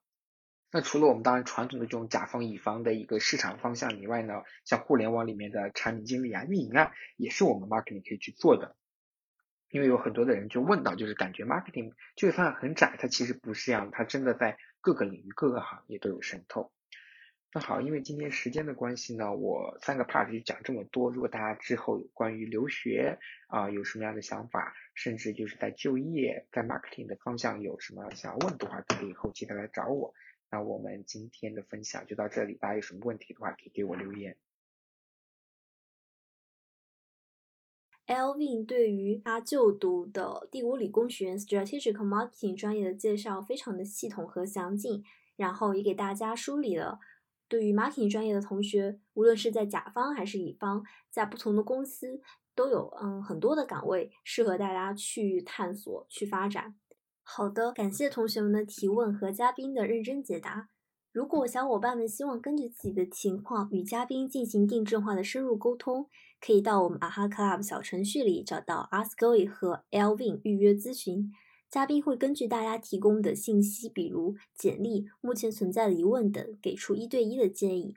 [0.71, 8.77] 那除了我们当然传统的这种甲方乙方的一个市场方向以外呢，像互联网里面的产品经理啊、运营啊，也是我们 marketing 可以去做的。
[9.69, 16.71] 因为有很多的人就问到，就是感觉 marketing 这个方向很窄，它其实不是这样，它真的在各个领域、各个行业都有渗透。
[17.57, 21.13] 那好，因为今天时间的关系呢，我三个 part 就讲这么多。
[21.13, 30.13] 如果大家之后关于留学啊有什么样的想法，甚至就是在就业、在 marketing 的方向有什么想要问的话，可以后期再来找我。
[30.51, 34.37] 那我们今天的分享就到这里，大家有什么问题的话，可以给我留言。
[38.09, 45.05] Elvin 对于他就读的第五理工学院 Strategic Marketing 专业的介绍非常的系统和详尽，
[45.37, 46.99] 然后也给大家梳理了。
[47.49, 52.20] 对于 marketing 专业的同学，无论是在甲方还是乙方，在不同的公司
[52.55, 56.74] 都有嗯很多的岗位适合大家去探索、去发展。
[57.22, 60.68] 好的，感谢同学们的提问和嘉宾的认真解答。
[61.12, 66.09] 如果小伙伴们希望根据自己的情况与嘉宾进行定制化的深入沟通，
[66.40, 71.32] 可以到我们 AHA Club 小程序里找到 Askoi 和 Elvin 预约咨询。
[71.75, 77.97] 嘉宾会根据大家提供的信息，比如简历、目前存在的疑问等，给出一对一的建议。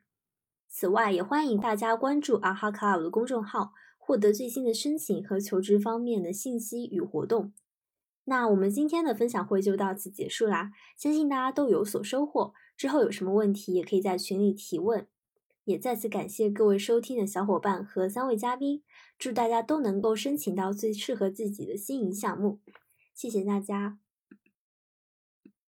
[0.67, 7.53] 此外，也欢迎大家关注 AHA Club 的公众号，获得最新的申请和求职方面的信息与活动。
[8.23, 12.55] 那我们今天的分享会就到此结束啦，相信大家都有所收获。
[12.75, 15.05] 之后有什么问题，也可以在群里提问。
[15.65, 18.81] 也再次感谢各位收听的小伙伴和三位嘉宾，
[19.19, 22.57] 祝大家都能够申请到最适合自己的心仪项目。
[23.17, 23.97] 谢谢大家。